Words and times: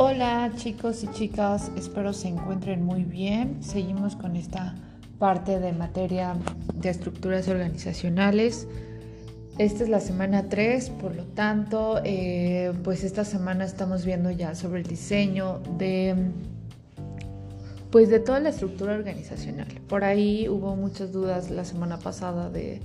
Hola 0.00 0.52
chicos 0.54 1.02
y 1.02 1.08
chicas, 1.08 1.72
espero 1.76 2.12
se 2.12 2.28
encuentren 2.28 2.84
muy 2.84 3.02
bien. 3.02 3.60
Seguimos 3.64 4.14
con 4.14 4.36
esta 4.36 4.76
parte 5.18 5.58
de 5.58 5.72
materia 5.72 6.36
de 6.72 6.88
estructuras 6.88 7.48
organizacionales. 7.48 8.68
Esta 9.58 9.82
es 9.82 9.90
la 9.90 9.98
semana 9.98 10.48
3, 10.48 10.90
por 10.90 11.16
lo 11.16 11.24
tanto, 11.24 12.00
eh, 12.04 12.72
pues 12.84 13.02
esta 13.02 13.24
semana 13.24 13.64
estamos 13.64 14.04
viendo 14.04 14.30
ya 14.30 14.54
sobre 14.54 14.82
el 14.82 14.86
diseño 14.86 15.58
de, 15.78 16.14
pues 17.90 18.08
de 18.08 18.20
toda 18.20 18.38
la 18.38 18.50
estructura 18.50 18.94
organizacional. 18.94 19.66
Por 19.88 20.04
ahí 20.04 20.48
hubo 20.48 20.76
muchas 20.76 21.10
dudas 21.10 21.50
la 21.50 21.64
semana 21.64 21.98
pasada 21.98 22.50
de 22.50 22.80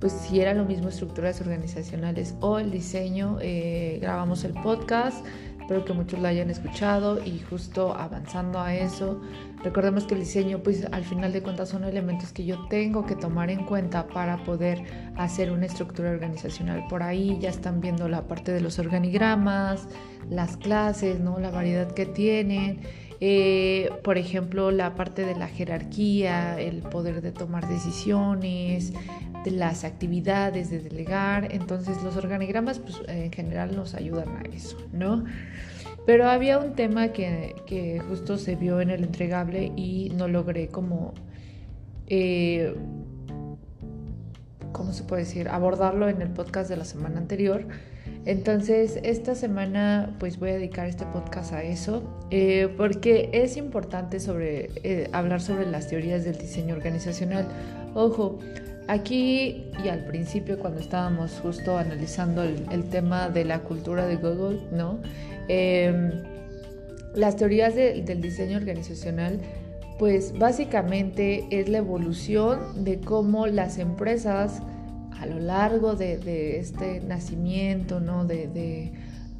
pues 0.00 0.12
si 0.12 0.40
era 0.40 0.52
lo 0.52 0.64
mismo 0.64 0.88
estructuras 0.88 1.40
organizacionales 1.40 2.34
o 2.40 2.58
el 2.58 2.72
diseño. 2.72 3.38
Eh, 3.40 3.98
grabamos 4.02 4.42
el 4.44 4.52
podcast 4.52 5.24
Espero 5.66 5.84
que 5.84 5.94
muchos 5.94 6.20
lo 6.20 6.28
hayan 6.28 6.48
escuchado 6.48 7.20
y 7.24 7.40
justo 7.40 7.92
avanzando 7.92 8.60
a 8.60 8.72
eso, 8.72 9.20
recordemos 9.64 10.04
que 10.04 10.14
el 10.14 10.20
diseño 10.20 10.60
pues 10.62 10.86
al 10.92 11.02
final 11.02 11.32
de 11.32 11.42
cuentas 11.42 11.70
son 11.70 11.82
elementos 11.82 12.32
que 12.32 12.44
yo 12.44 12.68
tengo 12.68 13.04
que 13.04 13.16
tomar 13.16 13.50
en 13.50 13.64
cuenta 13.64 14.06
para 14.06 14.36
poder 14.44 14.84
hacer 15.16 15.50
una 15.50 15.66
estructura 15.66 16.12
organizacional. 16.12 16.84
Por 16.88 17.02
ahí 17.02 17.36
ya 17.40 17.48
están 17.48 17.80
viendo 17.80 18.08
la 18.08 18.28
parte 18.28 18.52
de 18.52 18.60
los 18.60 18.78
organigramas, 18.78 19.88
las 20.30 20.56
clases, 20.56 21.18
¿no? 21.18 21.40
la 21.40 21.50
variedad 21.50 21.90
que 21.90 22.06
tienen. 22.06 22.78
Eh, 23.20 23.90
por 24.02 24.18
ejemplo, 24.18 24.70
la 24.70 24.94
parte 24.94 25.24
de 25.24 25.34
la 25.34 25.48
jerarquía, 25.48 26.60
el 26.60 26.82
poder 26.82 27.22
de 27.22 27.32
tomar 27.32 27.68
decisiones, 27.68 28.92
de 29.44 29.50
las 29.52 29.84
actividades, 29.84 30.70
de 30.70 30.80
delegar. 30.80 31.52
Entonces 31.52 32.02
los 32.02 32.16
organigramas 32.16 32.78
pues, 32.78 33.00
en 33.08 33.32
general 33.32 33.74
nos 33.74 33.94
ayudan 33.94 34.28
a 34.36 34.42
eso, 34.54 34.76
¿no? 34.92 35.24
Pero 36.04 36.28
había 36.28 36.58
un 36.58 36.74
tema 36.74 37.08
que, 37.08 38.02
justo 38.08 38.38
se 38.38 38.54
vio 38.54 38.80
en 38.80 38.90
el 38.90 39.02
entregable 39.02 39.72
y 39.76 40.12
no 40.14 40.28
logré 40.28 40.68
como, 40.68 41.14
eh, 42.06 42.74
¿cómo 44.72 44.92
se 44.92 45.02
puede 45.02 45.22
decir? 45.22 45.48
Abordarlo 45.48 46.08
en 46.08 46.22
el 46.22 46.28
podcast 46.28 46.70
de 46.70 46.76
la 46.76 46.84
semana 46.84 47.18
anterior. 47.18 47.66
Entonces, 48.26 48.98
esta 49.04 49.36
semana 49.36 50.16
pues 50.18 50.38
voy 50.38 50.50
a 50.50 50.54
dedicar 50.54 50.88
este 50.88 51.06
podcast 51.06 51.52
a 51.52 51.62
eso, 51.62 52.02
eh, 52.32 52.68
porque 52.76 53.30
es 53.32 53.56
importante 53.56 54.18
sobre, 54.18 54.70
eh, 54.82 55.08
hablar 55.12 55.40
sobre 55.40 55.64
las 55.66 55.86
teorías 55.86 56.24
del 56.24 56.36
diseño 56.36 56.74
organizacional. 56.74 57.46
Ojo, 57.94 58.40
aquí 58.88 59.70
y 59.84 59.88
al 59.88 60.04
principio 60.06 60.58
cuando 60.58 60.80
estábamos 60.80 61.38
justo 61.40 61.78
analizando 61.78 62.42
el, 62.42 62.84
tema 62.90 63.28
de 63.28 63.44
la 63.44 63.60
cultura 63.60 64.06
de 64.06 64.16
Google, 64.16 64.60
¿no? 64.72 64.98
Em, 65.46 66.10
las 67.14 67.36
teorías 67.36 67.76
del 67.76 68.20
diseño 68.20 68.58
organizacional 68.58 69.40
pues 69.98 70.36
básicamente 70.38 71.46
es 71.50 71.68
la 71.68 71.78
evolución 71.78 72.84
de 72.84 73.00
cómo 73.00 73.46
las 73.46 73.78
empresas 73.78 74.60
a 75.20 75.26
lo 75.26 75.38
largo 75.38 75.94
de, 75.94 76.58
este 76.58 77.00
nacimiento, 77.00 78.00
¿no? 78.00 78.24
De, 78.24 78.92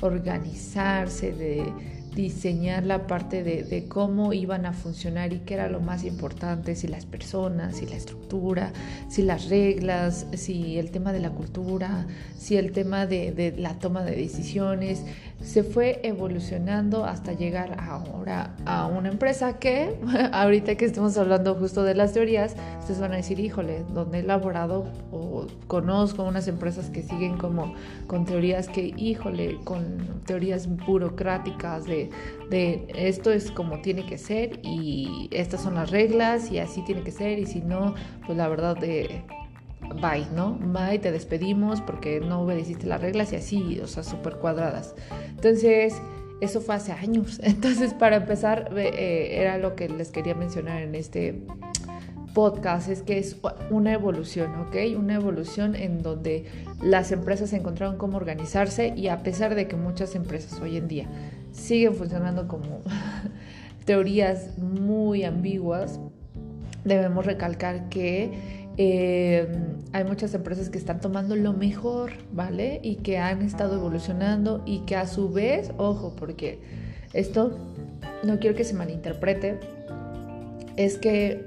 organizarse, 0.02 1.32
de 1.32 1.72
diseñar 2.14 2.84
la 2.84 3.06
parte 3.06 3.42
de, 3.42 3.86
cómo 3.88 4.34
iban 4.34 4.66
a 4.66 4.74
funcionar 4.74 5.32
y 5.32 5.38
qué 5.38 5.54
era 5.54 5.70
lo 5.70 5.80
más 5.80 6.04
importante, 6.04 6.76
si 6.76 6.86
las 6.86 7.06
personas, 7.06 7.76
si 7.76 7.86
la 7.86 7.96
estructura, 7.96 8.72
si 9.08 9.22
las 9.22 9.48
reglas, 9.48 10.26
si 10.34 10.78
el 10.78 10.90
tema 10.90 11.12
de 11.12 11.20
la 11.20 11.30
cultura, 11.30 12.06
si 12.38 12.56
el 12.56 12.72
tema 12.72 13.06
de 13.06 13.54
la 13.56 13.78
toma 13.78 14.02
de 14.02 14.16
decisiones, 14.16 15.02
se 15.40 15.62
fue 15.62 16.00
evolucionando 16.02 17.04
hasta 17.04 17.32
llegar 17.32 17.76
ahora 17.80 18.54
a 18.64 18.86
una 18.86 19.08
empresa 19.08 19.58
que, 19.58 19.96
ahorita 20.32 20.76
que 20.76 20.84
estamos 20.84 21.16
hablando 21.18 21.54
justo 21.54 21.82
de 21.82 21.94
las 21.94 22.12
teorías, 22.12 22.56
ustedes 22.80 23.00
van 23.00 23.12
a 23.12 23.16
decir, 23.16 23.38
híjole, 23.38 23.84
donde 23.92 24.18
he 24.18 24.20
elaborado 24.22 24.86
o 25.12 25.46
conozco 25.66 26.24
unas 26.24 26.48
empresas 26.48 26.90
que 26.90 27.02
siguen 27.02 27.36
como 27.36 27.74
con 28.06 28.24
teorías 28.24 28.68
que, 28.68 28.94
híjole, 28.96 29.58
con 29.64 30.22
teorías 30.24 30.68
burocráticas 30.68 31.84
de, 31.84 32.10
de 32.50 32.86
esto 32.94 33.30
es 33.30 33.50
como 33.50 33.80
tiene 33.80 34.06
que 34.06 34.18
ser 34.18 34.60
y 34.62 35.28
estas 35.32 35.62
son 35.62 35.74
las 35.74 35.90
reglas 35.90 36.50
y 36.50 36.58
así 36.58 36.82
tiene 36.84 37.02
que 37.02 37.12
ser 37.12 37.38
y 37.38 37.46
si 37.46 37.60
no, 37.60 37.94
pues 38.26 38.36
la 38.36 38.48
verdad 38.48 38.76
de 38.76 39.22
bye, 39.80 40.26
¿no? 40.34 40.54
Bye, 40.54 40.98
te 40.98 41.12
despedimos 41.12 41.80
porque 41.80 42.20
no 42.20 42.42
obedeciste 42.42 42.86
las 42.86 43.00
reglas 43.00 43.32
y 43.32 43.36
así, 43.36 43.80
o 43.80 43.86
sea, 43.86 44.02
súper 44.02 44.36
cuadradas. 44.36 44.94
Entonces, 45.28 45.94
eso 46.40 46.60
fue 46.60 46.74
hace 46.74 46.92
años. 46.92 47.40
Entonces, 47.42 47.94
para 47.94 48.16
empezar, 48.16 48.72
eh, 48.76 49.38
era 49.40 49.58
lo 49.58 49.76
que 49.76 49.88
les 49.88 50.10
quería 50.10 50.34
mencionar 50.34 50.82
en 50.82 50.94
este 50.94 51.42
podcast, 52.34 52.90
es 52.90 53.00
que 53.00 53.16
es 53.16 53.38
una 53.70 53.94
evolución, 53.94 54.54
¿ok? 54.56 54.76
Una 54.98 55.14
evolución 55.14 55.74
en 55.74 56.02
donde 56.02 56.44
las 56.82 57.10
empresas 57.10 57.54
encontraron 57.54 57.96
cómo 57.96 58.18
organizarse 58.18 58.92
y 58.94 59.08
a 59.08 59.22
pesar 59.22 59.54
de 59.54 59.66
que 59.66 59.76
muchas 59.76 60.14
empresas 60.14 60.60
hoy 60.60 60.76
en 60.76 60.86
día 60.86 61.08
siguen 61.52 61.94
funcionando 61.94 62.46
como 62.46 62.82
teorías 63.86 64.58
muy 64.58 65.24
ambiguas, 65.24 65.98
debemos 66.84 67.24
recalcar 67.24 67.88
que 67.88 68.65
eh, 68.78 69.48
hay 69.92 70.04
muchas 70.04 70.34
empresas 70.34 70.68
que 70.68 70.78
están 70.78 71.00
tomando 71.00 71.34
lo 71.34 71.52
mejor, 71.52 72.12
¿vale? 72.32 72.80
Y 72.82 72.96
que 72.96 73.18
han 73.18 73.42
estado 73.42 73.76
evolucionando 73.76 74.62
y 74.66 74.80
que 74.80 74.96
a 74.96 75.06
su 75.06 75.30
vez, 75.30 75.72
ojo, 75.78 76.14
porque 76.16 76.60
esto 77.12 77.58
no 78.22 78.38
quiero 78.38 78.56
que 78.56 78.64
se 78.64 78.74
malinterprete, 78.74 79.58
es 80.76 80.98
que 80.98 81.44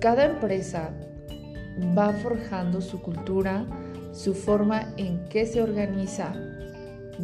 cada 0.00 0.24
empresa 0.24 0.90
va 1.96 2.12
forjando 2.12 2.80
su 2.80 3.00
cultura, 3.02 3.66
su 4.12 4.34
forma 4.34 4.92
en 4.96 5.24
que 5.28 5.46
se 5.46 5.62
organiza 5.62 6.34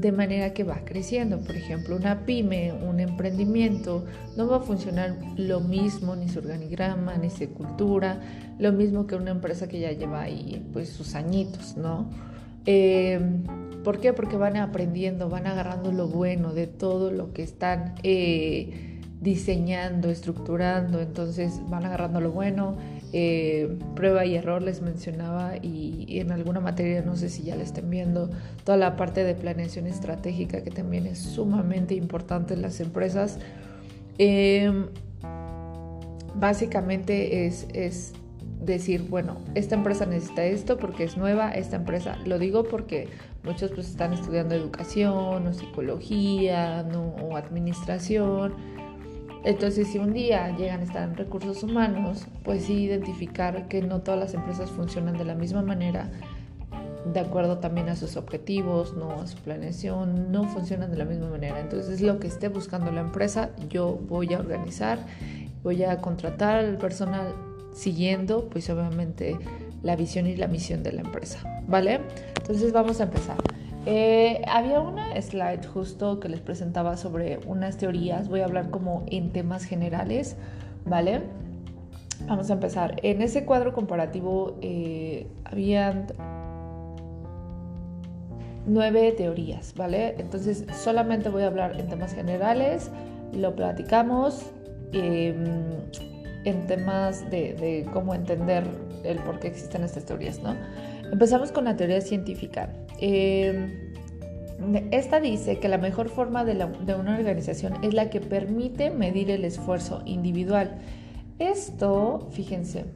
de 0.00 0.12
manera 0.12 0.52
que 0.52 0.64
va 0.64 0.84
creciendo. 0.84 1.38
Por 1.40 1.56
ejemplo, 1.56 1.96
una 1.96 2.24
pyme, 2.24 2.72
un 2.72 3.00
emprendimiento, 3.00 4.04
no 4.36 4.46
va 4.48 4.58
a 4.58 4.60
funcionar 4.60 5.16
lo 5.36 5.60
mismo, 5.60 6.16
ni 6.16 6.28
su 6.28 6.38
organigrama, 6.38 7.16
ni 7.16 7.30
su 7.30 7.48
cultura, 7.52 8.20
lo 8.58 8.72
mismo 8.72 9.06
que 9.06 9.16
una 9.16 9.30
empresa 9.30 9.68
que 9.68 9.80
ya 9.80 9.92
lleva 9.92 10.22
ahí 10.22 10.64
pues 10.72 10.88
sus 10.88 11.14
añitos, 11.14 11.76
¿no? 11.76 12.10
Em, 12.66 13.42
¿Por 13.84 14.00
qué? 14.00 14.12
Porque 14.12 14.36
van 14.36 14.56
aprendiendo, 14.56 15.28
van 15.28 15.46
agarrando 15.46 15.92
lo 15.92 16.08
bueno 16.08 16.52
de 16.52 16.66
todo 16.66 17.10
lo 17.10 17.32
que 17.32 17.42
están 17.42 17.94
eh, 18.02 19.00
diseñando, 19.20 20.10
estructurando, 20.10 21.00
entonces 21.00 21.60
van 21.68 21.86
agarrando 21.86 22.20
lo 22.20 22.30
bueno 22.30 22.76
eh, 23.12 23.78
prueba 23.94 24.26
y 24.26 24.36
error 24.36 24.62
les 24.62 24.82
mencionaba 24.82 25.56
y, 25.62 26.18
en 26.18 26.32
alguna 26.32 26.60
materia, 26.60 27.02
no 27.02 27.16
sé 27.16 27.28
si 27.28 27.42
ya 27.42 27.56
la 27.56 27.62
estén 27.62 27.88
viendo, 27.90 28.30
toda 28.64 28.76
la 28.76 28.96
parte 28.96 29.24
de 29.24 29.34
planeación 29.34 29.86
estratégica 29.86 30.62
que 30.62 30.70
también 30.70 31.06
es 31.06 31.18
sumamente 31.18 31.94
importante 31.94 32.54
en 32.54 32.62
las 32.62 32.80
empresas. 32.80 33.38
Em, 34.18 34.86
básicamente 36.34 37.46
es, 37.46 37.66
es 37.72 38.12
decir, 38.60 39.06
bueno, 39.08 39.38
esta 39.54 39.74
empresa 39.74 40.04
necesita 40.06 40.44
esto 40.44 40.76
porque 40.76 41.04
es 41.04 41.16
nueva, 41.16 41.50
esta 41.52 41.76
empresa, 41.76 42.16
lo 42.26 42.38
digo 42.38 42.64
porque 42.64 43.08
muchos 43.44 43.70
pues 43.70 43.88
están 43.88 44.12
estudiando 44.12 44.54
educación 44.54 45.46
o 45.46 45.52
psicología 45.52 46.82
¿no? 46.82 47.14
o 47.22 47.36
administración 47.36 48.54
entonces, 49.48 49.88
si 49.88 49.96
un 49.96 50.12
día 50.12 50.54
llegan 50.54 50.80
a 50.80 50.82
estar 50.82 51.08
en 51.08 51.16
recursos 51.16 51.62
humanos, 51.62 52.26
pues 52.44 52.64
sí 52.64 52.82
identificar 52.82 53.66
que 53.66 53.80
no 53.80 54.02
todas 54.02 54.20
las 54.20 54.34
empresas 54.34 54.70
funcionan 54.70 55.16
de 55.16 55.24
la 55.24 55.34
misma 55.34 55.62
manera, 55.62 56.10
de 57.10 57.18
acuerdo 57.18 57.56
también 57.56 57.88
a 57.88 57.96
sus 57.96 58.18
objetivos, 58.18 58.92
no 58.92 59.10
a 59.10 59.26
su 59.26 59.38
planeación, 59.38 60.30
no 60.30 60.44
funcionan 60.44 60.90
de 60.90 60.98
la 60.98 61.06
misma 61.06 61.30
manera. 61.30 61.60
Entonces, 61.60 62.02
lo 62.02 62.20
que 62.20 62.26
esté 62.26 62.48
buscando 62.48 62.92
la 62.92 63.00
empresa, 63.00 63.48
yo 63.70 63.98
voy 64.06 64.34
a 64.34 64.38
organizar, 64.38 64.98
voy 65.62 65.82
a 65.82 65.96
contratar 66.02 66.56
al 66.56 66.76
personal 66.76 67.34
siguiendo, 67.72 68.50
pues 68.50 68.68
obviamente, 68.68 69.38
la 69.82 69.96
visión 69.96 70.26
y 70.26 70.36
la 70.36 70.48
misión 70.48 70.82
de 70.82 70.92
la 70.92 71.00
empresa, 71.00 71.38
¿vale? 71.66 72.00
Entonces, 72.36 72.70
vamos 72.70 73.00
a 73.00 73.04
empezar. 73.04 73.38
Eh, 73.90 74.42
había 74.46 74.80
una 74.80 75.18
slide 75.18 75.66
justo 75.66 76.20
que 76.20 76.28
les 76.28 76.40
presentaba 76.40 76.98
sobre 76.98 77.40
unas 77.46 77.78
teorías. 77.78 78.28
Voy 78.28 78.40
a 78.40 78.44
hablar 78.44 78.68
como 78.68 79.06
en 79.06 79.32
temas 79.32 79.64
generales, 79.64 80.36
¿vale? 80.84 81.22
Vamos 82.26 82.50
a 82.50 82.52
empezar. 82.52 82.96
En 83.02 83.22
ese 83.22 83.46
cuadro 83.46 83.72
comparativo 83.72 84.58
eh, 84.60 85.26
habían 85.44 86.08
nueve 88.66 89.12
teorías, 89.12 89.72
¿vale? 89.74 90.16
Entonces 90.18 90.66
solamente 90.74 91.30
voy 91.30 91.44
a 91.44 91.46
hablar 91.46 91.80
en 91.80 91.88
temas 91.88 92.12
generales, 92.12 92.90
lo 93.32 93.56
platicamos 93.56 94.50
em, 94.92 95.46
en 96.44 96.66
temas 96.66 97.22
de, 97.30 97.54
de, 97.54 97.86
cómo 97.94 98.14
entender 98.14 98.64
el 99.02 99.16
por 99.20 99.38
qué 99.38 99.48
existen 99.48 99.82
estas 99.82 100.04
teorías, 100.04 100.42
¿no? 100.42 100.54
Empezamos 101.10 101.52
con 101.52 101.64
la 101.64 101.74
teoría 101.74 102.02
científica. 102.02 102.68
Em, 102.98 103.88
esta 104.90 105.20
dice 105.20 105.58
que 105.58 105.68
la 105.68 105.78
mejor 105.78 106.08
forma 106.08 106.44
de, 106.44 106.54
una 106.94 107.16
organización 107.16 107.84
es 107.84 107.94
la 107.94 108.10
que 108.10 108.20
permite 108.20 108.90
medir 108.90 109.30
el 109.30 109.44
esfuerzo 109.44 110.02
individual. 110.04 110.78
Esto, 111.38 112.28
fíjense, 112.32 112.86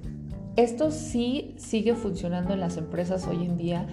esto 0.57 0.91
sí 0.91 1.55
sigue 1.59 1.95
funcionando 1.95 2.53
en 2.53 2.61
las 2.61 2.77
empresas 2.77 3.29
hoy 3.29 3.45
en 3.45 3.57
día. 3.57 3.87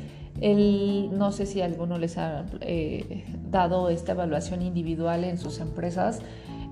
No 1.12 1.32
sé 1.32 1.46
si 1.46 1.62
alguno 1.62 2.00
les 2.00 2.18
ha 2.18 2.46
eh, 2.62 3.26
dado 3.52 3.90
esta 3.90 4.14
evaluación 4.14 4.64
individual 4.64 5.24
en 5.24 5.38
sus 5.38 5.60
empresas, 5.60 6.22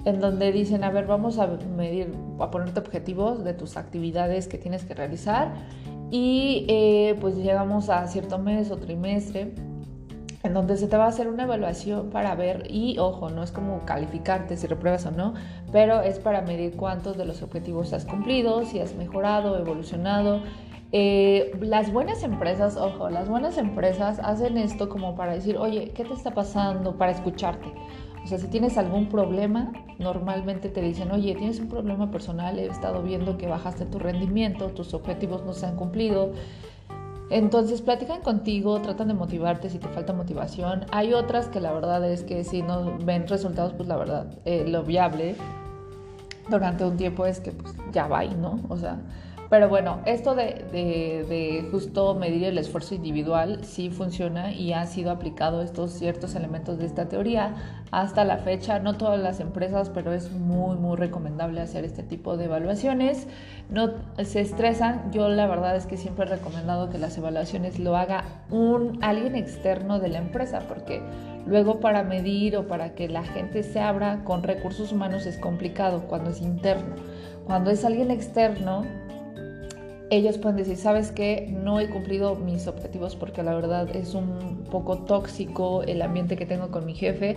en 0.05 0.19
donde 0.19 0.51
dicen, 0.51 0.83
a 0.83 0.89
ver, 0.89 1.05
vamos 1.05 1.37
a 1.37 1.47
medir, 1.47 2.11
a 2.39 2.49
ponerte 2.49 2.79
objetivos 2.79 3.43
de 3.43 3.53
tus 3.53 3.77
actividades 3.77 4.47
que 4.47 4.57
tienes 4.57 4.83
que 4.83 4.95
realizar 4.95 5.53
y 6.11 6.65
eh, 6.67 7.15
pues 7.19 7.35
llegamos 7.35 7.89
a 7.89 8.07
cierto 8.07 8.37
mes 8.37 8.71
o 8.71 8.77
trimestre 8.77 9.53
en 10.43 10.53
donde 10.53 10.77
se 10.77 10.87
te 10.87 10.97
va 10.97 11.05
a 11.05 11.09
hacer 11.09 11.27
una 11.27 11.43
evaluación 11.43 12.09
para 12.09 12.33
ver, 12.35 12.67
y 12.69 12.97
ojo, 12.99 13.29
no 13.29 13.43
es 13.43 13.51
como 13.51 13.81
calificarte 13.85 14.55
si 14.55 14.67
repruebas 14.67 15.05
o 15.05 15.11
no, 15.11 15.33
pero 15.71 16.01
es 16.01 16.19
para 16.19 16.41
medir 16.41 16.75
cuántos 16.75 17.17
de 17.17 17.25
los 17.25 17.41
objetivos 17.41 17.93
has 17.93 18.05
cumplido, 18.05 18.63
si 18.65 18.79
has 18.79 18.95
mejorado, 18.95 19.57
evolucionado. 19.57 20.41
Eh, 20.93 21.51
las 21.59 21.91
buenas 21.91 22.23
empresas, 22.23 22.77
ojo, 22.77 23.09
las 23.09 23.27
buenas 23.27 23.57
empresas 23.57 24.19
hacen 24.19 24.57
esto 24.57 24.87
como 24.87 25.15
para 25.15 25.33
decir, 25.33 25.57
oye, 25.57 25.91
¿qué 25.93 26.05
te 26.05 26.13
está 26.13 26.31
pasando? 26.31 26.97
Para 26.97 27.11
escucharte. 27.11 27.67
O 28.27 28.29
sea, 28.29 28.39
si 28.39 28.47
tienes 28.49 28.77
algún 28.77 29.07
problema, 29.07 29.71
normalmente 29.99 30.67
te 30.67 30.81
dicen, 30.81 31.13
oye, 31.13 31.33
tienes 31.33 31.61
un 31.61 31.69
problema 31.69 32.11
personal, 32.11 32.59
he 32.59 32.65
estado 32.65 33.01
viendo 33.01 33.37
que 33.37 33.47
bajaste 33.47 33.85
tu 33.85 33.99
rendimiento, 33.99 34.67
tus 34.67 34.93
objetivos 34.93 35.45
no 35.45 35.53
se 35.53 35.65
han 35.65 35.77
cumplido, 35.77 36.33
entonces 37.29 37.81
platican 37.81 38.19
contigo, 38.19 38.81
tratan 38.81 39.07
de 39.07 39.13
motivarte 39.13 39.69
si 39.69 39.79
te 39.79 39.87
falta 39.87 40.11
motivación. 40.11 40.87
Hay 40.91 41.13
otras 41.13 41.47
que 41.47 41.61
la 41.61 41.71
verdad 41.71 42.03
es 42.03 42.23
que 42.23 42.43
si 42.43 42.61
no 42.61 42.97
ven 42.97 43.29
resultados, 43.29 43.71
pues 43.71 43.87
la 43.87 43.95
verdad, 43.95 44.27
eh, 44.43 44.65
lo 44.67 44.83
viable 44.83 45.37
durante 46.49 46.83
un 46.83 46.97
tiempo 46.97 47.25
es 47.25 47.39
que 47.39 47.53
pues 47.53 47.73
ya 47.93 48.07
va 48.07 48.25
¿no? 48.25 48.59
O 48.67 48.75
sea, 48.75 48.99
pero 49.49 49.69
bueno, 49.69 50.01
esto 50.05 50.35
de, 50.35 51.67
justo 51.71 52.15
medir 52.15 52.43
el 52.43 52.57
esfuerzo 52.57 52.95
individual 52.95 53.63
sí 53.63 53.89
funciona 53.89 54.51
y 54.51 54.73
ha 54.73 54.85
sido 54.85 55.09
aplicado 55.09 55.61
estos 55.61 55.91
ciertos 55.91 56.35
elementos 56.35 56.77
de 56.77 56.85
esta 56.85 57.07
teoría 57.07 57.55
hasta 57.91 58.25
la 58.25 58.37
fecha. 58.39 58.79
No 58.79 58.97
todas 58.97 59.19
las 59.19 59.39
empresas, 59.39 59.89
pero 59.89 60.11
es 60.11 60.31
muy, 60.31 60.75
muy 60.75 60.97
recomendable 60.97 61.61
hacer 61.61 61.85
este 61.85 62.03
tipo 62.03 62.35
de 62.35 62.45
evaluaciones. 62.45 63.27
No 63.69 63.91
se 64.21 64.41
estresan. 64.41 65.11
Yo 65.13 65.29
la 65.29 65.47
verdad 65.47 65.77
es 65.77 65.85
que 65.85 65.95
siempre 65.95 66.25
he 66.25 66.29
recomendado 66.29 66.89
que 66.89 66.97
las 66.97 67.17
evaluaciones 67.17 67.79
lo 67.79 67.95
haga 67.95 68.25
un 68.51 68.99
alguien 69.01 69.35
externo 69.35 69.99
de 69.99 70.09
la 70.09 70.17
empresa, 70.17 70.63
porque 70.67 71.01
luego 71.45 71.79
para 71.79 72.03
medir 72.03 72.57
o 72.57 72.67
para 72.67 72.95
que 72.95 73.07
la 73.07 73.23
gente 73.23 73.63
se 73.63 73.79
abra 73.79 74.25
con 74.25 74.43
recursos 74.43 74.91
humanos 74.91 75.25
es 75.25 75.37
complicado 75.37 76.03
cuando 76.07 76.31
es 76.31 76.41
interno. 76.41 76.95
Cuando 77.45 77.71
es 77.71 77.85
alguien 77.85 78.11
externo, 78.11 78.83
ellos 80.09 80.37
pueden 80.37 80.57
decir, 80.57 80.77
sabes 80.77 81.11
que 81.11 81.53
no 81.63 81.79
he 81.79 81.89
cumplido 81.89 82.35
mis 82.35 82.67
objetivos 82.67 83.15
porque 83.15 83.43
la 83.43 83.53
verdad 83.53 83.93
es 83.95 84.13
un 84.13 84.65
poco 84.69 84.99
tóxico 84.99 85.83
el 85.83 86.01
ambiente 86.01 86.37
que 86.37 86.45
tengo 86.45 86.69
con 86.69 86.85
mi 86.85 86.93
jefe 86.93 87.35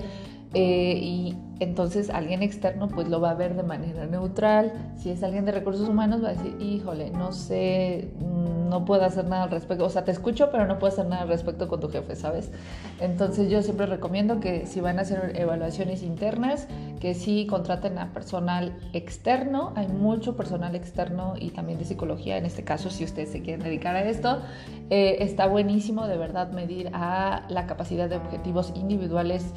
eh, 0.53 0.99
y 1.01 1.37
entonces 1.61 2.09
alguien 2.09 2.43
externo 2.43 2.89
pues 2.89 3.09
lo 3.09 3.21
va 3.21 3.31
a 3.31 3.35
ver 3.35 3.55
de 3.55 3.63
manera 3.63 4.07
neutral. 4.07 4.73
Si 4.97 5.11
es 5.11 5.23
alguien 5.23 5.45
de 5.45 5.53
recursos 5.53 5.89
humanos 5.89 6.25
va 6.25 6.31
a 6.31 6.33
decir, 6.33 6.57
híjole, 6.59 7.11
no 7.11 7.33
sé, 7.33 8.09
no 8.19 8.85
puedo 8.87 9.05
hacer 9.05 9.27
nada 9.27 9.45
al 9.45 9.51
respecto. 9.51 9.85
O 9.85 9.91
sea, 9.91 10.05
te 10.05 10.11
escucho, 10.11 10.49
pero 10.51 10.67
no 10.67 10.79
puedo 10.79 10.93
hacer 10.93 11.07
nada 11.07 11.23
al 11.23 11.29
respecto 11.29 11.69
con 11.69 11.81
tu 11.81 11.89
jefe, 11.89 12.17
¿sabes? 12.17 12.51
Entonces 12.99 13.51
yo 13.51 13.63
siempre 13.63 13.87
recomiendo 13.87 14.41
que 14.41 14.67
si 14.67 14.81
van 14.81 14.99
a 14.99 15.03
hacer 15.03 15.33
evaluaciones 15.37 16.03
internas, 16.03 16.67
que 16.99 17.15
sí 17.15 17.47
contraten 17.47 17.99
a 17.99 18.13
personal 18.13 18.75
externo. 18.95 19.73
Hay 19.77 19.89
mucho 19.89 20.37
personal 20.37 20.75
externo 20.75 21.35
y 21.39 21.51
también 21.51 21.79
de 21.79 21.85
psicología, 21.85 22.39
en 22.39 22.47
este 22.47 22.65
caso, 22.65 22.91
si 22.91 23.05
ustedes 23.05 23.31
se 23.31 23.43
quieren 23.43 23.63
dedicar 23.63 23.97
a 23.97 24.03
esto. 24.03 24.41
Eh, 24.89 25.19
está 25.21 25.47
buenísimo 25.47 26.07
de 26.07 26.17
verdad 26.17 26.53
medir 26.53 26.91
a 26.95 27.43
la 27.49 27.67
capacidad 27.67 28.09
de 28.09 28.17
objetivos 28.17 28.73
individuales 28.75 29.53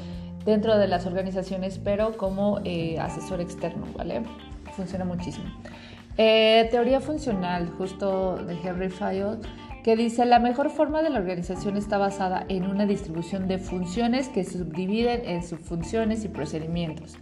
dentro 0.45 0.77
de 0.77 0.87
las 0.87 1.05
organizaciones, 1.05 1.79
pero 1.83 2.17
como 2.17 2.59
eh, 2.63 2.99
asesor 2.99 3.41
externo, 3.41 3.85
¿vale? 3.95 4.23
Funciona 4.75 5.05
muchísimo. 5.05 5.45
Eh, 6.17 6.67
teoría 6.71 6.99
funcional, 6.99 7.69
justo 7.77 8.35
de 8.37 8.57
Henry 8.63 8.89
Fayol, 8.89 9.39
que 9.83 9.95
dice 9.95 10.25
la 10.25 10.39
mejor 10.39 10.69
forma 10.69 11.01
de 11.01 11.09
la 11.09 11.19
organización 11.19 11.75
está 11.75 11.97
basada 11.97 12.45
en 12.49 12.65
una 12.67 12.85
distribución 12.85 13.47
de 13.47 13.57
funciones 13.57 14.29
que 14.29 14.43
se 14.43 14.59
subdividen 14.59 15.27
en 15.27 15.43
subfunciones 15.43 16.23
y 16.23 16.29
procedimientos. 16.29 17.15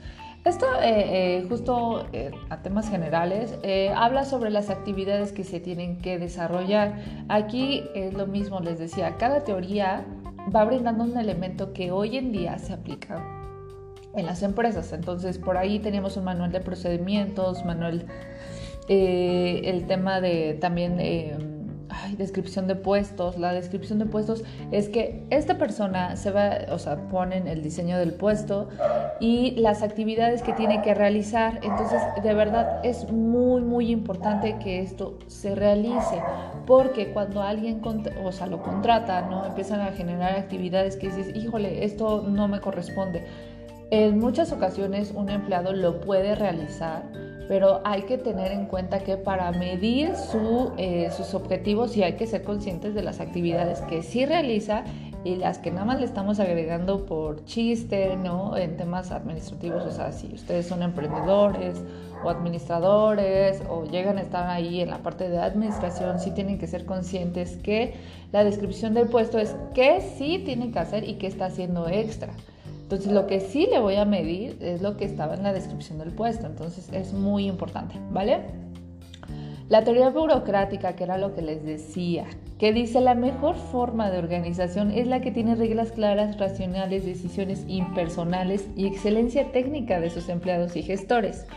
Esto, 0.44 0.66
eh, 0.82 1.46
justo 1.48 2.08
a 2.50 2.58
temas 2.64 2.90
generales, 2.90 3.54
habla 3.96 4.26
sobre 4.26 4.50
las 4.50 4.72
actividades 4.72 5.32
que 5.32 5.44
se 5.44 5.60
tienen 5.60 6.00
que 6.00 6.18
desarrollar. 6.18 6.96
Aquí 7.30 7.84
es 7.94 8.14
lo 8.14 8.26
mismo, 8.26 8.60
les 8.60 8.80
decía, 8.80 9.18
cada 9.18 9.44
teoría 9.44 10.04
va 10.54 10.66
brindando 10.66 11.04
un 11.04 11.18
elemento 11.18 11.74
que 11.74 11.92
hoy 11.92 12.18
en 12.18 12.32
día 12.32 12.58
se 12.60 12.74
aplica 12.74 13.24
en 14.14 14.26
las 14.26 14.44
empresas. 14.44 14.92
Entonces, 14.94 15.38
por 15.38 15.58
ahí 15.58 15.80
teníamos 15.80 16.18
un 16.18 16.26
manual 16.26 16.52
de 16.52 16.62
procedimientos, 16.62 17.64
manual, 17.66 18.06
eh, 18.88 19.62
el 19.66 19.88
tema 19.88 20.22
de 20.22 20.58
también 20.60 21.00
eh, 21.00 21.38
descripción 22.18 22.68
de 22.68 22.76
puestos. 22.76 23.38
La 23.38 23.54
descripción 23.54 24.00
de 24.00 24.06
puestos 24.06 24.44
es 24.72 24.90
que 24.90 25.24
esta 25.30 25.58
persona 25.58 26.16
se 26.16 26.32
va, 26.32 26.58
o 26.70 26.80
sea, 26.80 27.08
ponen 27.10 27.48
el 27.48 27.62
diseño 27.62 27.98
del 27.98 28.14
puesto 28.14 28.70
y 29.20 29.52
las 29.52 29.82
actividades 29.82 30.42
que 30.42 30.54
tiene 30.54 30.82
que 30.82 30.94
realizar. 30.94 31.60
Entonces, 31.64 32.02
de 32.22 32.34
verdad 32.34 32.80
es 32.84 33.12
muy, 33.12 33.62
muy 33.62 33.92
importante 33.92 34.58
que 34.60 34.82
esto 34.82 35.18
se 35.28 35.56
realice, 35.56 36.22
porque 36.66 37.12
cuando 37.14 37.42
alguien, 37.42 37.82
o 38.24 38.32
sea, 38.32 38.48
lo 38.48 38.62
contrata, 38.62 39.22
¿no? 39.22 39.46
Empiezan 39.46 39.82
a 39.82 39.92
generar 39.92 40.36
actividades 40.36 40.96
que 40.96 41.08
dices, 41.08 41.36
híjole, 41.36 41.84
esto 41.86 42.24
no 42.28 42.48
me 42.48 42.60
corresponde. 42.60 43.26
En 43.92 44.20
muchas 44.20 44.54
ocasiones 44.54 45.12
un 45.14 45.30
empleado 45.30 45.74
lo 45.74 46.00
puede 46.00 46.34
realizar, 46.36 47.04
pero 47.52 47.82
hay 47.84 48.04
que 48.04 48.18
tener 48.18 48.54
en 48.54 48.66
cuenta 48.66 49.00
que 49.00 49.18
para 49.18 49.52
medir 49.52 50.14
eh, 50.78 51.10
sus 51.12 51.34
objetivos 51.34 51.92
sí 51.92 52.02
hay 52.02 52.14
que 52.14 52.26
ser 52.26 52.44
conscientes 52.44 52.96
de 52.96 53.04
las 53.04 53.20
actividades 53.20 53.82
que 53.82 54.04
sí 54.04 54.26
realiza 54.26 54.86
y 55.26 55.36
las 55.36 55.58
que 55.58 55.70
nada 55.70 55.84
más 55.84 56.00
le 56.00 56.06
estamos 56.06 56.40
agregando 56.40 57.06
por 57.06 57.44
chiste, 57.44 58.16
¿no? 58.16 58.56
En 58.56 58.78
temas 58.78 59.12
administrativos, 59.12 59.86
o 59.86 59.92
sea, 59.92 60.14
si 60.14 60.34
ustedes 60.34 60.66
son 60.66 60.82
emprendedores 60.82 61.84
o 62.24 62.30
administradores 62.30 63.62
o 63.70 63.84
llegan 63.84 64.18
a 64.18 64.22
estar 64.22 64.48
ahí 64.48 64.80
en 64.80 64.90
la 64.90 65.00
parte 65.00 65.28
de 65.28 65.38
administración, 65.38 66.22
sí 66.22 66.32
tienen 66.32 66.58
que 66.58 66.68
ser 66.68 66.86
conscientes 66.86 67.58
que 67.58 67.96
la 68.32 68.46
descripción 68.46 68.94
del 68.94 69.10
puesto 69.10 69.40
es 69.40 69.58
qué 69.74 70.00
sí 70.00 70.42
tienen 70.46 70.72
que 70.72 70.80
hacer 70.80 71.04
y 71.04 71.16
qué 71.16 71.28
está 71.28 71.48
haciendo 71.48 71.90
extra. 71.90 72.32
Entonces 72.92 73.14
lo 73.14 73.26
que 73.26 73.40
sí 73.40 73.70
le 73.72 73.80
voy 73.80 73.96
a 73.96 74.04
medir 74.04 74.58
es 74.60 74.82
lo 74.82 74.98
que 74.98 75.06
estaba 75.06 75.36
en 75.36 75.44
la 75.44 75.54
descripción 75.54 75.98
del 75.98 76.12
puesto. 76.12 76.46
Entonces 76.46 76.92
es 76.92 77.14
muy 77.14 77.48
importante, 77.48 77.96
¿vale? 78.12 78.42
La 79.70 79.86
teoría 79.86 80.10
burocrática, 80.10 80.98
que 80.98 81.06
era 81.06 81.18
lo 81.18 81.34
que 81.34 81.42
les 81.42 81.64
decía, 81.64 82.26
que 82.60 82.74
dice 82.74 83.00
la 83.00 83.16
mejor 83.16 83.56
forma 83.56 84.12
de 84.12 84.18
organización 84.18 84.92
es 84.92 85.08
la 85.08 85.22
que 85.22 85.32
tiene 85.32 85.56
reglas 85.56 85.94
claras, 85.94 86.38
racionales, 86.38 87.06
decisiones 87.06 87.64
impersonales 87.70 88.68
y 88.76 88.88
excelencia 88.88 89.54
técnica 89.54 90.02
de 90.02 90.10
sus 90.10 90.28
empleados 90.28 90.76
y 90.76 90.84
gestores. 90.84 91.48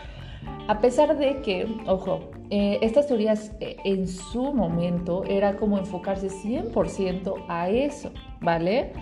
A 0.68 0.78
pesar 0.78 1.18
de 1.18 1.42
que, 1.42 1.66
ojo, 1.88 2.30
eh, 2.50 2.78
estas 2.80 3.08
teorías 3.08 3.50
eh, 3.58 3.74
en 3.84 4.06
su 4.06 4.54
momento 4.54 5.24
era 5.24 5.56
como 5.56 5.78
enfocarse 5.78 6.28
100% 6.28 7.34
a 7.48 7.70
eso, 7.70 8.12
¿vale? 8.40 8.92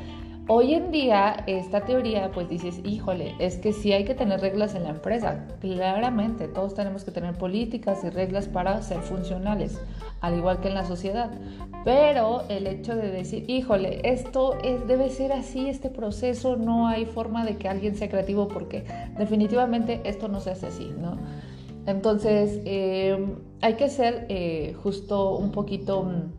Hoy 0.49 0.75
en 0.75 0.91
día 0.91 1.45
esta 1.47 1.85
teoría 1.85 2.33
pues 2.33 2.49
dices, 2.49 2.81
híjole, 2.85 3.37
es 3.39 3.59
que 3.59 3.73
sí 3.73 3.93
hay 3.93 4.05
que 4.05 4.15
tener 4.15 4.41
reglas 4.41 4.75
en 4.75 4.83
la 4.83 4.91
empresa. 4.91 5.47
Claramente, 5.61 6.49
todos 6.49 6.75
tenemos 6.75 7.05
que 7.05 7.13
tener 7.13 7.39
políticas 7.39 8.03
y 8.03 8.11
reglas 8.11 8.49
para 8.49 8.83
ser 8.83 8.99
funcionales, 9.03 9.81
al 10.21 10.37
igual 10.37 10.59
que 10.61 10.67
en 10.67 10.75
la 10.75 10.85
sociedad. 10.85 11.31
Pero 11.85 12.43
el 12.49 12.67
hecho 12.67 12.97
de 12.97 13.13
decir, 13.13 13.49
híjole, 13.49 14.01
esto 14.03 14.59
es, 14.65 14.85
debe 14.89 15.11
ser 15.11 15.33
así, 15.33 15.69
este 15.69 15.91
proceso, 15.91 16.57
no 16.57 16.89
hay 16.89 17.07
forma 17.07 17.45
de 17.45 17.57
que 17.57 17.69
alguien 17.69 17.95
sea 17.95 18.09
creativo 18.09 18.49
porque 18.49 18.85
definitivamente 19.17 20.01
esto 20.03 20.27
no 20.27 20.41
se 20.41 20.51
hace 20.51 20.67
así, 20.67 20.93
¿no? 20.99 21.19
Entonces, 21.87 22.61
eh, 22.65 23.17
hay 23.61 23.75
que 23.75 23.89
ser 23.89 24.27
eh, 24.29 24.75
justo 24.83 25.37
un 25.37 25.53
poquito... 25.53 26.03
Mm, 26.03 26.33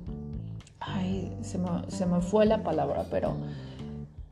ay, 0.82 1.38
se 1.42 1.58
me, 1.58 1.70
se 1.88 2.06
me 2.06 2.20
fue 2.20 2.46
la 2.46 2.64
palabra, 2.64 3.06
pero 3.10 3.34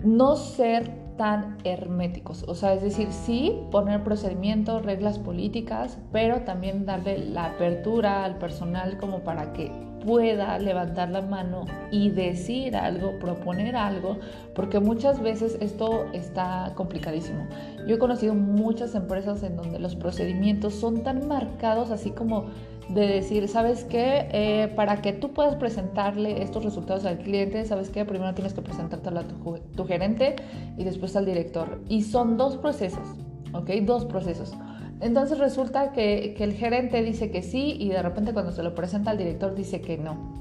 no 0.03 0.35
ser 0.35 0.89
tan 1.17 1.57
herméticos, 1.63 2.43
o 2.47 2.55
sea, 2.55 2.73
es 2.73 2.81
decir, 2.81 3.11
sí 3.11 3.55
poner 3.69 4.03
procedimientos, 4.03 4.83
reglas 4.83 5.19
políticas, 5.19 5.99
pero 6.11 6.41
también 6.41 6.85
darle 6.85 7.19
la 7.19 7.45
apertura 7.45 8.25
al 8.25 8.37
personal 8.37 8.97
como 8.97 9.19
para 9.19 9.53
que 9.53 9.71
pueda 10.03 10.57
levantar 10.57 11.09
la 11.09 11.21
mano 11.21 11.65
y 11.91 12.09
decir 12.09 12.75
algo, 12.75 13.19
proponer 13.19 13.75
algo, 13.75 14.17
porque 14.55 14.79
muchas 14.79 15.21
veces 15.21 15.57
esto 15.61 16.05
está 16.13 16.73
complicadísimo. 16.75 17.47
Yo 17.87 17.95
he 17.95 17.99
conocido 17.99 18.33
muchas 18.33 18.95
empresas 18.95 19.43
en 19.43 19.55
donde 19.55 19.79
los 19.79 19.95
procedimientos 19.95 20.73
son 20.73 21.03
tan 21.03 21.27
marcados, 21.27 21.91
así 21.91 22.11
como 22.11 22.47
de 22.89 23.07
decir, 23.07 23.47
¿sabes 23.47 23.83
qué? 23.85 24.27
Eh, 24.31 24.71
para 24.75 25.01
que 25.01 25.13
tú 25.13 25.31
puedas 25.33 25.55
presentarle 25.55 26.41
estos 26.41 26.63
resultados 26.63 27.05
al 27.05 27.19
cliente, 27.19 27.63
¿sabes 27.65 27.89
qué? 27.89 28.03
Primero 28.05 28.33
tienes 28.33 28.53
que 28.53 28.61
presentártelo 28.61 29.21
a 29.21 29.23
tu, 29.23 29.85
gerente 29.85 30.35
y 30.77 30.83
después 30.83 31.15
al 31.15 31.25
director. 31.25 31.81
Y 31.87 32.03
son 32.03 32.37
dos 32.37 32.57
procesos, 32.57 33.07
¿ok? 33.53 33.69
Dos 33.83 34.05
procesos. 34.05 34.53
Entonces 34.99 35.39
resulta 35.39 35.93
que, 35.93 36.33
que, 36.37 36.43
el 36.43 36.53
gerente 36.53 37.01
dice 37.01 37.31
que 37.31 37.41
sí 37.41 37.75
y 37.79 37.89
de 37.89 38.01
repente 38.01 38.33
cuando 38.33 38.51
se 38.51 38.61
lo 38.61 38.75
presenta 38.75 39.11
al 39.11 39.17
director 39.17 39.55
dice 39.55 39.81
que 39.81 39.97
no. 39.97 40.33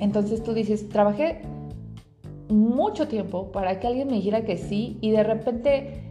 Entonces 0.00 0.42
tú 0.42 0.52
dices, 0.52 0.88
trabajé 0.88 1.42
mucho 2.48 3.08
tiempo 3.08 3.50
para 3.52 3.80
que 3.80 3.86
alguien 3.86 4.08
me 4.08 4.14
dijera 4.14 4.44
que 4.44 4.56
sí 4.56 4.98
y 5.00 5.10
de 5.10 5.22
repente 5.22 6.02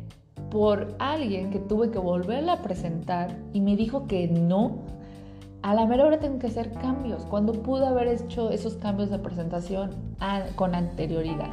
por 0.49 0.95
alguien 0.99 1.49
que 1.49 1.59
tuve 1.59 1.91
que 1.91 1.99
volverla 1.99 2.53
a 2.53 2.61
presentar 2.61 3.35
y 3.53 3.61
me 3.61 3.75
dijo 3.75 4.07
que 4.07 4.27
no, 4.27 4.77
a 5.65 5.73
la 5.73 5.87
mera 5.87 6.05
hora 6.05 6.19
tengo 6.19 6.37
que 6.37 6.45
hacer 6.45 6.71
cambios, 6.73 7.25
cuando 7.25 7.51
pude 7.51 7.87
haber 7.87 8.07
hecho 8.07 8.51
esos 8.51 8.75
cambios 8.75 9.09
de 9.09 9.17
presentación 9.17 9.95
con 10.53 10.75
anterioridad. 10.75 11.49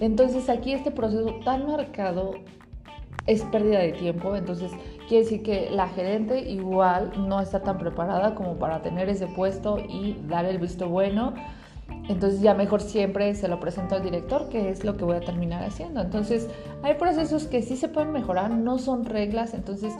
Entonces 0.00 0.48
aquí 0.48 0.72
este 0.72 0.90
proceso 0.90 1.36
tan 1.44 1.64
marcado 1.68 2.32
es 3.28 3.44
pérdida 3.44 3.78
de 3.78 3.92
tiempo, 3.92 4.34
entonces 4.34 4.72
quiere 5.06 5.22
decir 5.22 5.44
que 5.44 5.70
la 5.70 5.86
gerente 5.86 6.40
igual 6.50 7.12
no 7.28 7.40
está 7.40 7.62
tan 7.62 7.78
preparada 7.78 8.34
como 8.34 8.56
para 8.56 8.82
tener 8.82 9.08
ese 9.08 9.28
puesto 9.28 9.78
y 9.78 10.20
dar 10.26 10.46
el 10.46 10.58
visto 10.58 10.88
bueno. 10.88 11.34
Entonces 12.08 12.40
ya 12.40 12.54
mejor 12.54 12.80
siempre 12.80 13.36
se 13.36 13.46
lo 13.46 13.60
presento 13.60 13.94
al 13.94 14.02
director, 14.02 14.48
que 14.48 14.70
es 14.70 14.84
lo 14.84 14.96
que 14.96 15.04
voy 15.04 15.14
a 15.14 15.20
terminar 15.20 15.62
haciendo. 15.62 16.00
Entonces 16.00 16.50
hay 16.82 16.94
procesos 16.94 17.46
que 17.46 17.62
sí 17.62 17.76
se 17.76 17.86
pueden 17.86 18.10
mejorar, 18.10 18.50
no 18.50 18.78
son 18.78 19.04
reglas, 19.04 19.54
entonces 19.54 19.94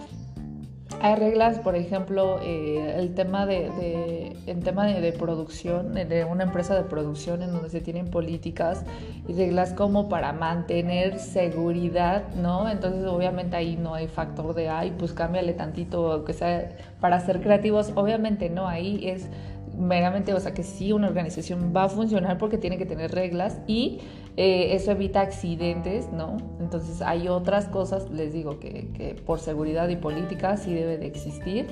hay 1.04 1.16
reglas, 1.16 1.58
por 1.58 1.76
ejemplo, 1.76 2.40
eh, 2.42 2.94
el 2.96 3.12
tema 3.14 3.44
de, 3.44 4.34
tema 4.64 4.86
de, 4.86 5.12
producción, 5.12 5.92
de 5.92 6.24
una 6.24 6.44
empresa 6.44 6.74
de 6.74 6.84
producción 6.84 7.42
en 7.42 7.52
donde 7.52 7.68
se 7.68 7.82
tienen 7.82 8.08
políticas 8.08 8.86
y 9.28 9.34
reglas 9.34 9.74
como 9.74 10.08
para 10.08 10.32
mantener 10.32 11.18
seguridad, 11.18 12.22
¿no? 12.36 12.70
Entonces, 12.70 13.04
obviamente 13.04 13.54
ahí 13.54 13.76
no 13.76 13.92
hay 13.92 14.08
factor 14.08 14.54
de, 14.54 14.70
ay, 14.70 14.94
pues 14.98 15.12
cámbiale 15.12 15.52
tantito, 15.52 16.10
aunque 16.10 16.32
sea 16.32 16.70
para 17.02 17.20
ser 17.20 17.42
creativos, 17.42 17.92
obviamente 17.96 18.48
no, 18.48 18.66
ahí 18.66 19.06
es 19.06 19.28
meramente, 19.76 20.32
o 20.32 20.40
sea, 20.40 20.54
que 20.54 20.62
sí 20.62 20.90
una 20.92 21.08
organización 21.08 21.74
va 21.76 21.84
a 21.84 21.88
funcionar 21.90 22.38
porque 22.38 22.56
tiene 22.56 22.78
que 22.78 22.86
tener 22.86 23.12
reglas 23.12 23.58
y 23.66 24.00
eh, 24.36 24.74
eso 24.74 24.90
evita 24.90 25.20
accidentes, 25.20 26.10
¿no? 26.12 26.36
Entonces 26.60 27.02
hay 27.02 27.28
otras 27.28 27.68
cosas, 27.68 28.10
les 28.10 28.32
digo, 28.32 28.58
que, 28.58 29.16
por 29.24 29.38
seguridad 29.38 29.88
y 29.88 29.96
política 29.96 30.56
sí 30.56 30.74
debe 30.74 30.98
de 30.98 31.06
existir, 31.06 31.66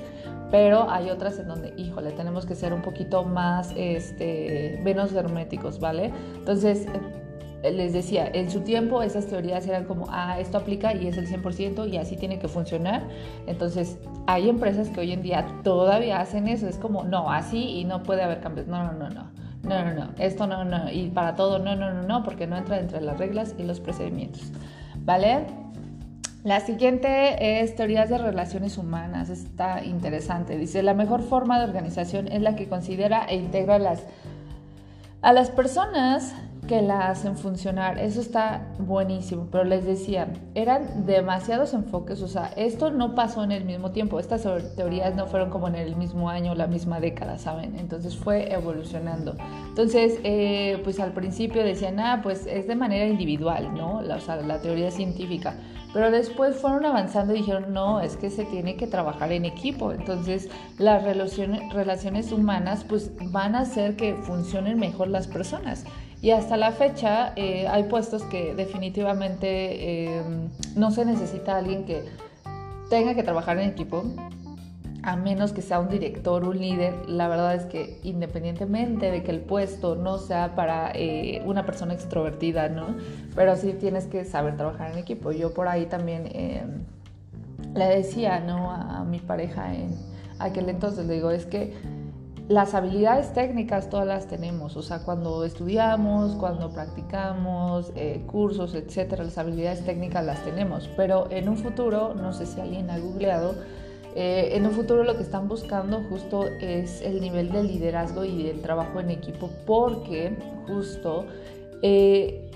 pero 0.49 0.89
hay 0.89 1.09
otras 1.09 1.39
en 1.39 1.47
donde, 1.47 1.73
híjole, 1.77 2.11
tenemos 2.11 2.45
que 2.45 2.55
ser 2.55 2.73
un 2.73 2.81
poquito 2.81 3.23
más, 3.23 3.73
este, 3.75 4.79
menos 4.83 5.13
herméticos, 5.13 5.79
¿vale? 5.79 6.11
Entonces 6.35 6.87
les 7.71 7.93
decía, 7.93 8.29
en 8.33 8.49
su 8.51 8.61
tiempo 8.61 9.01
esas 9.01 9.27
teorías 9.27 9.65
eran 9.67 9.85
como, 9.85 10.07
ah, 10.09 10.39
esto 10.39 10.57
aplica 10.57 10.93
y 10.93 11.07
es 11.07 11.17
el 11.17 11.27
100% 11.27 11.89
y 11.89 11.97
así 11.97 12.17
tiene 12.17 12.39
que 12.39 12.47
funcionar. 12.47 13.07
Entonces, 13.47 13.97
hay 14.27 14.49
empresas 14.49 14.89
que 14.89 14.99
hoy 14.99 15.13
en 15.13 15.21
día 15.21 15.47
todavía 15.63 16.19
hacen 16.19 16.47
eso, 16.47 16.67
es 16.67 16.77
como, 16.77 17.03
no, 17.03 17.31
así 17.31 17.79
y 17.79 17.85
no 17.85 18.03
puede 18.03 18.23
haber 18.23 18.41
cambios. 18.41 18.67
No, 18.67 18.83
no, 18.83 18.93
no, 18.93 19.09
no. 19.09 19.42
No, 19.63 19.83
no, 19.85 19.93
no, 19.93 20.09
esto 20.19 20.45
no, 20.45 20.65
no, 20.65 20.91
y 20.91 21.07
para 21.07 21.35
todo, 21.35 21.57
no, 21.57 21.75
no, 21.75 21.93
no, 21.93 22.03
no, 22.03 22.23
porque 22.23 22.47
no 22.47 22.57
entra 22.57 22.79
entre 22.79 22.99
las 22.99 23.17
reglas 23.17 23.55
y 23.57 23.63
los 23.63 23.79
procedimientos. 23.79 24.51
¿Vale? 24.97 25.45
La 26.43 26.59
siguiente 26.59 27.61
es 27.61 27.73
teorías 27.73 28.09
de 28.09 28.17
relaciones 28.17 28.77
humanas. 28.77 29.29
Está 29.29 29.85
interesante. 29.85 30.57
Dice, 30.57 30.83
la 30.83 30.93
mejor 30.93 31.21
forma 31.23 31.57
de 31.57 31.63
organización 31.63 32.27
es 32.27 32.41
la 32.41 32.57
que 32.57 32.67
considera 32.67 33.23
e 33.23 33.37
integra 33.37 33.79
las, 33.79 34.03
a 35.21 35.31
las 35.31 35.49
personas 35.49 36.35
que 36.73 36.81
la 36.81 37.09
hacen 37.09 37.37
funcionar. 37.37 37.99
Eso 37.99 38.19
está 38.19 38.65
buenísimo, 38.79 39.47
pero 39.51 39.63
les 39.63 39.85
decía, 39.85 40.33
eran 40.55 41.05
demasiados 41.05 41.71
enfoques, 41.75 42.19
o 42.23 42.27
sea, 42.27 42.51
esto 42.57 42.89
no 42.89 43.13
pasó 43.13 43.43
en 43.43 43.51
el 43.51 43.63
mismo 43.63 43.91
tiempo, 43.91 44.19
estas 44.19 44.41
teorías 44.75 45.13
no 45.13 45.27
fueron 45.27 45.51
como 45.51 45.67
en 45.67 45.75
el 45.75 45.95
mismo 45.95 46.31
año, 46.31 46.55
la 46.55 46.65
misma 46.65 46.99
década, 46.99 47.37
¿saben? 47.37 47.77
Entonces 47.77 48.17
fue 48.17 48.51
evolucionando. 48.51 49.35
Entonces, 49.67 50.19
eh, 50.23 50.81
pues 50.83 50.99
al 50.99 51.11
principio 51.11 51.63
decían, 51.63 51.99
ah, 51.99 52.21
pues 52.23 52.47
es 52.47 52.67
de 52.67 52.75
manera 52.75 53.05
individual, 53.05 53.71
¿no? 53.75 54.01
La, 54.01 54.15
o 54.15 54.19
sea, 54.19 54.37
la 54.37 54.59
teoría 54.59 54.89
científica. 54.89 55.55
Pero 55.93 56.09
después 56.09 56.55
fueron 56.55 56.87
avanzando 56.87 57.35
y 57.35 57.37
dijeron, 57.37 57.71
no, 57.71 58.01
es 58.01 58.17
que 58.17 58.31
se 58.31 58.45
tiene 58.45 58.77
que 58.77 58.87
trabajar 58.87 59.31
en 59.31 59.45
equipo. 59.45 59.91
Entonces 59.91 60.49
las 60.79 61.03
relaciones, 61.03 61.71
relaciones 61.71 62.31
humanas 62.31 62.83
pues 62.83 63.11
van 63.31 63.53
a 63.53 63.59
hacer 63.59 63.95
que 63.95 64.15
funcionen 64.15 64.79
mejor 64.79 65.09
las 65.09 65.27
personas. 65.27 65.85
Y 66.23 66.31
hasta 66.31 66.55
la 66.55 66.71
fecha 66.71 67.33
eh, 67.35 67.67
hay 67.67 67.83
puestos 67.83 68.23
que 68.23 68.55
definitivamente 68.55 70.05
eh, 70.05 70.23
no 70.73 70.89
se 70.89 71.03
necesita 71.03 71.57
alguien 71.57 71.83
que 71.83 72.05
tenga 72.89 73.13
que 73.13 73.23
trabajar 73.23 73.57
en 73.57 73.69
equipo, 73.69 74.05
a 75.01 75.17
menos 75.17 75.51
que 75.51 75.61
sea 75.61 75.81
un 75.81 75.89
director, 75.89 76.45
un 76.45 76.57
líder. 76.57 77.09
La 77.09 77.27
verdad 77.27 77.55
es 77.55 77.65
que 77.65 77.99
independientemente 78.03 79.11
de 79.11 79.21
que 79.21 79.31
el 79.31 79.41
puesto 79.41 79.95
no 79.95 80.17
sea 80.17 80.55
para 80.55 80.93
eh, 80.95 81.41
una 81.45 81.65
persona 81.65 81.93
extrovertida, 81.93 82.69
¿no? 82.69 82.95
Pero 83.35 83.57
sí 83.57 83.73
tienes 83.73 84.07
que 84.07 84.23
saber 84.23 84.55
trabajar 84.55 84.93
en 84.93 84.99
equipo. 84.99 85.33
Yo 85.33 85.53
por 85.53 85.67
ahí 85.67 85.87
también 85.87 86.85
le 87.75 87.85
decía, 87.85 88.39
¿no? 88.39 88.71
A 88.71 89.03
mi 89.03 89.19
pareja 89.19 89.75
en 89.75 89.89
aquel 90.39 90.69
entonces, 90.69 91.05
le 91.05 91.15
digo, 91.15 91.31
es 91.31 91.45
que 91.45 91.73
las 92.49 92.73
habilidades 92.73 93.33
técnicas 93.33 93.89
todas 93.89 94.05
las 94.05 94.27
tenemos, 94.27 94.75
o 94.75 94.81
sea, 94.81 94.99
cuando 94.99 95.45
estudiamos, 95.45 96.35
cuando 96.35 96.71
practicamos, 96.71 97.91
eh, 97.95 98.21
cursos, 98.27 98.75
etcétera, 98.75 99.23
las 99.23 99.37
habilidades 99.37 99.85
técnicas 99.85 100.25
las 100.25 100.43
tenemos, 100.43 100.89
pero 100.97 101.31
en 101.31 101.47
un 101.47 101.57
futuro, 101.57 102.13
no 102.13 102.33
sé 102.33 102.45
si 102.45 102.59
alguien 102.59 102.89
ha 102.89 102.99
googleado, 102.99 103.55
eh, 104.15 104.51
en 104.53 104.65
un 104.65 104.73
futuro 104.73 105.03
lo 105.03 105.15
que 105.15 105.23
están 105.23 105.47
buscando 105.47 106.03
justo 106.09 106.45
es 106.61 107.01
el 107.01 107.21
nivel 107.21 107.51
de 107.51 107.63
liderazgo 107.63 108.25
y 108.25 108.43
del 108.43 108.61
trabajo 108.61 108.99
en 108.99 109.09
equipo, 109.09 109.49
porque 109.65 110.35
justo 110.67 111.25
eh, 111.81 112.51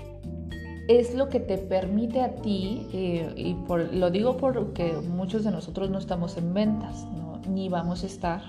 es 0.88 1.14
lo 1.14 1.30
que 1.30 1.40
te 1.40 1.56
permite 1.56 2.20
a 2.20 2.36
ti, 2.36 2.86
y 2.92 3.56
lo 3.92 4.10
digo 4.10 4.36
porque 4.36 4.92
muchos 4.92 5.44
de 5.44 5.50
nosotros 5.50 5.88
no 5.88 5.98
estamos 5.98 6.36
en 6.36 6.52
ventas, 6.52 7.06
ni 7.48 7.68
vamos 7.70 8.04
a 8.04 8.06
estar 8.06 8.42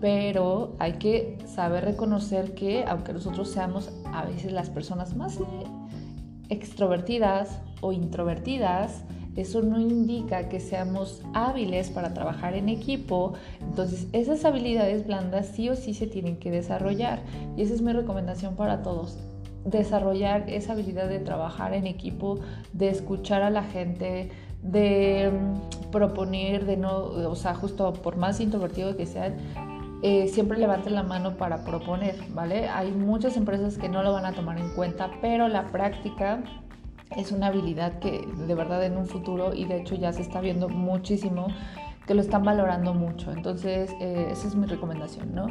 pero 0.00 0.74
hay 0.78 0.94
que 0.94 1.38
saber 1.46 1.84
reconocer 1.84 2.54
que 2.54 2.84
aunque 2.86 3.12
nosotros 3.12 3.50
seamos 3.50 3.90
a 4.12 4.24
veces 4.24 4.52
las 4.52 4.70
personas 4.70 5.16
más 5.16 5.38
extrovertidas 6.48 7.60
o 7.80 7.92
introvertidas, 7.92 9.04
eso 9.36 9.60
no 9.60 9.78
indica 9.78 10.48
que 10.48 10.60
seamos 10.60 11.22
hábiles 11.34 11.90
para 11.90 12.14
trabajar 12.14 12.54
en 12.54 12.70
equipo. 12.70 13.34
Entonces, 13.60 14.08
esas 14.12 14.44
habilidades 14.46 15.06
blandas 15.06 15.48
sí 15.48 15.68
o 15.68 15.76
sí 15.76 15.92
se 15.92 16.06
tienen 16.06 16.38
que 16.38 16.50
desarrollar. 16.50 17.20
Y 17.54 17.62
esa 17.62 17.74
es 17.74 17.82
mi 17.82 17.92
recomendación 17.92 18.56
para 18.56 18.82
todos. 18.82 19.18
Desarrollar 19.66 20.48
esa 20.48 20.72
habilidad 20.72 21.08
de 21.08 21.18
trabajar 21.18 21.74
en 21.74 21.86
equipo, 21.86 22.40
de 22.72 22.88
escuchar 22.88 23.42
a 23.42 23.50
la 23.50 23.62
gente, 23.62 24.30
de 24.62 25.30
mm, 25.30 25.90
proponer, 25.90 26.64
de 26.64 26.76
no, 26.78 26.96
o 26.96 27.34
sea, 27.34 27.54
justo 27.54 27.92
por 27.92 28.16
más 28.16 28.40
introvertido 28.40 28.96
que 28.96 29.04
sean, 29.04 29.34
eh, 30.08 30.28
siempre 30.28 30.56
levanten 30.56 30.94
la 30.94 31.02
mano 31.02 31.36
para 31.36 31.64
proponer, 31.64 32.14
¿vale? 32.28 32.68
Hay 32.68 32.92
muchas 32.92 33.36
empresas 33.36 33.76
que 33.76 33.88
no 33.88 34.04
lo 34.04 34.12
van 34.12 34.24
a 34.24 34.30
tomar 34.30 34.56
en 34.56 34.68
cuenta, 34.68 35.10
pero 35.20 35.48
la 35.48 35.72
práctica 35.72 36.44
es 37.16 37.32
una 37.32 37.48
habilidad 37.48 37.98
que 37.98 38.24
de 38.46 38.54
verdad 38.54 38.84
en 38.84 38.96
un 38.98 39.08
futuro, 39.08 39.52
y 39.52 39.64
de 39.64 39.80
hecho 39.80 39.96
ya 39.96 40.12
se 40.12 40.22
está 40.22 40.40
viendo 40.40 40.68
muchísimo, 40.68 41.48
que 42.06 42.14
lo 42.14 42.20
están 42.20 42.44
valorando 42.44 42.94
mucho. 42.94 43.32
Entonces, 43.32 43.90
eh, 44.00 44.28
esa 44.30 44.46
es 44.46 44.54
mi 44.54 44.68
recomendación, 44.68 45.34
¿no? 45.34 45.48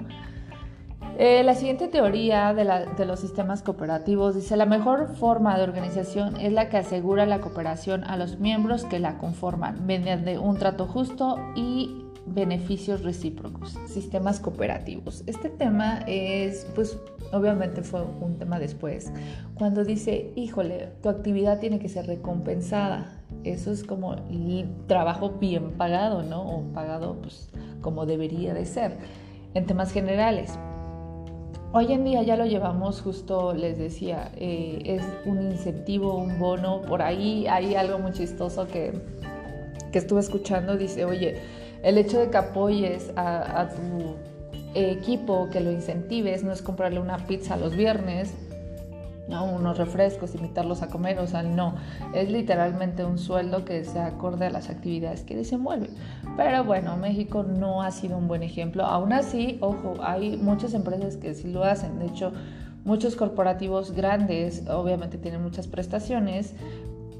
Eh, 1.17 1.43
la 1.43 1.53
siguiente 1.55 1.89
teoría 1.89 2.53
de, 2.53 2.63
de, 2.95 3.05
los 3.05 3.19
sistemas 3.19 3.61
cooperativos 3.61 4.35
dice, 4.35 4.55
la 4.55 4.65
mejor 4.65 5.17
forma 5.17 5.57
de 5.57 5.63
organización 5.63 6.37
es 6.37 6.53
la 6.53 6.69
que 6.69 6.77
asegura 6.77 7.25
la 7.25 7.41
cooperación 7.41 8.05
a 8.05 8.15
los 8.15 8.39
miembros 8.39 8.85
que 8.85 8.99
la 8.99 9.17
conforman 9.17 9.85
mediante 9.85 10.39
un 10.39 10.57
trato 10.57 10.87
justo 10.87 11.39
y 11.57 12.04
beneficios 12.25 13.03
recíprocos, 13.03 13.77
sistemas 13.87 14.39
cooperativos. 14.39 15.23
Este 15.27 15.49
tema 15.49 15.99
es, 16.07 16.67
pues, 16.75 16.97
obviamente 17.31 17.83
fue 17.83 18.01
un 18.01 18.37
tema 18.37 18.59
después, 18.59 19.11
cuando 19.53 19.83
dice, 19.83 20.31
híjole, 20.35 20.89
tu 21.01 21.09
actividad 21.09 21.59
tiene 21.59 21.79
que 21.79 21.89
ser 21.89 22.07
recompensada. 22.07 23.21
Eso 23.43 23.71
es 23.71 23.83
como 23.83 24.13
el 24.13 24.67
trabajo 24.87 25.31
bien 25.39 25.71
pagado, 25.71 26.23
¿no? 26.23 26.41
O 26.41 26.63
pagado, 26.73 27.21
pues, 27.21 27.49
como 27.81 28.05
debería 28.05 28.53
de 28.53 28.65
ser. 28.65 28.97
En 29.53 29.65
temas 29.65 29.91
generales, 29.91 30.57
Hoy 31.77 31.91
en 31.91 32.05
día 32.05 32.23
ya 32.23 32.37
lo 32.37 32.45
llevamos 32.45 33.01
justo, 33.01 33.53
les 33.53 33.77
decía, 33.77 34.31
eh, 34.37 34.81
es 34.85 35.03
un 35.25 35.41
incentivo, 35.41 36.15
un 36.15 36.39
bono. 36.39 36.81
Por 36.81 37.01
ahí 37.01 37.47
hay 37.47 37.75
algo 37.75 37.99
muy 37.99 38.13
chistoso 38.13 38.65
que, 38.65 38.93
que 39.91 39.97
estuve 39.97 40.21
escuchando. 40.21 40.77
Dice, 40.77 41.03
oye, 41.03 41.35
el 41.85 41.99
hecho 41.99 42.19
de 42.19 42.31
que 42.31 42.37
apoyes 42.37 43.13
a, 43.15 43.69
tu 43.69 44.15
equipo, 44.73 45.49
que 45.51 45.61
lo 45.61 45.71
incentives, 45.71 46.43
no 46.43 46.51
es 46.51 46.63
comprarle 46.63 46.99
una 46.99 47.17
pizza 47.27 47.57
los 47.57 47.75
viernes, 47.75 48.33
¿no? 49.29 49.45
unos 49.45 49.77
refrescos, 49.77 50.33
invitarlos 50.33 50.81
a 50.81 50.87
comer, 50.87 51.19
o 51.19 51.27
sea, 51.27 51.43
no, 51.43 51.75
es 52.15 52.31
literalmente 52.31 53.05
un 53.05 53.19
sueldo 53.19 53.65
que 53.65 53.83
se 53.83 53.99
acorde 53.99 54.47
a 54.47 54.49
las 54.49 54.71
actividades 54.71 55.21
que 55.21 55.35
desenvuelve. 55.35 55.89
Pero 56.35 56.63
bueno, 56.63 56.97
México 56.97 57.43
no 57.43 57.83
ha 57.83 57.91
sido 57.91 58.17
un 58.17 58.27
buen 58.27 58.41
ejemplo. 58.41 58.83
Aún 58.83 59.13
así, 59.13 59.59
ojo, 59.61 59.93
hay 60.01 60.37
muchas 60.37 60.73
empresas 60.73 61.17
que 61.17 61.35
sí 61.35 61.51
lo 61.51 61.63
hacen. 61.63 61.99
De 61.99 62.07
hecho, 62.07 62.33
muchos 62.83 63.15
corporativos 63.15 63.91
grandes 63.91 64.67
obviamente 64.67 65.19
tienen 65.19 65.43
muchas 65.43 65.67
prestaciones, 65.67 66.55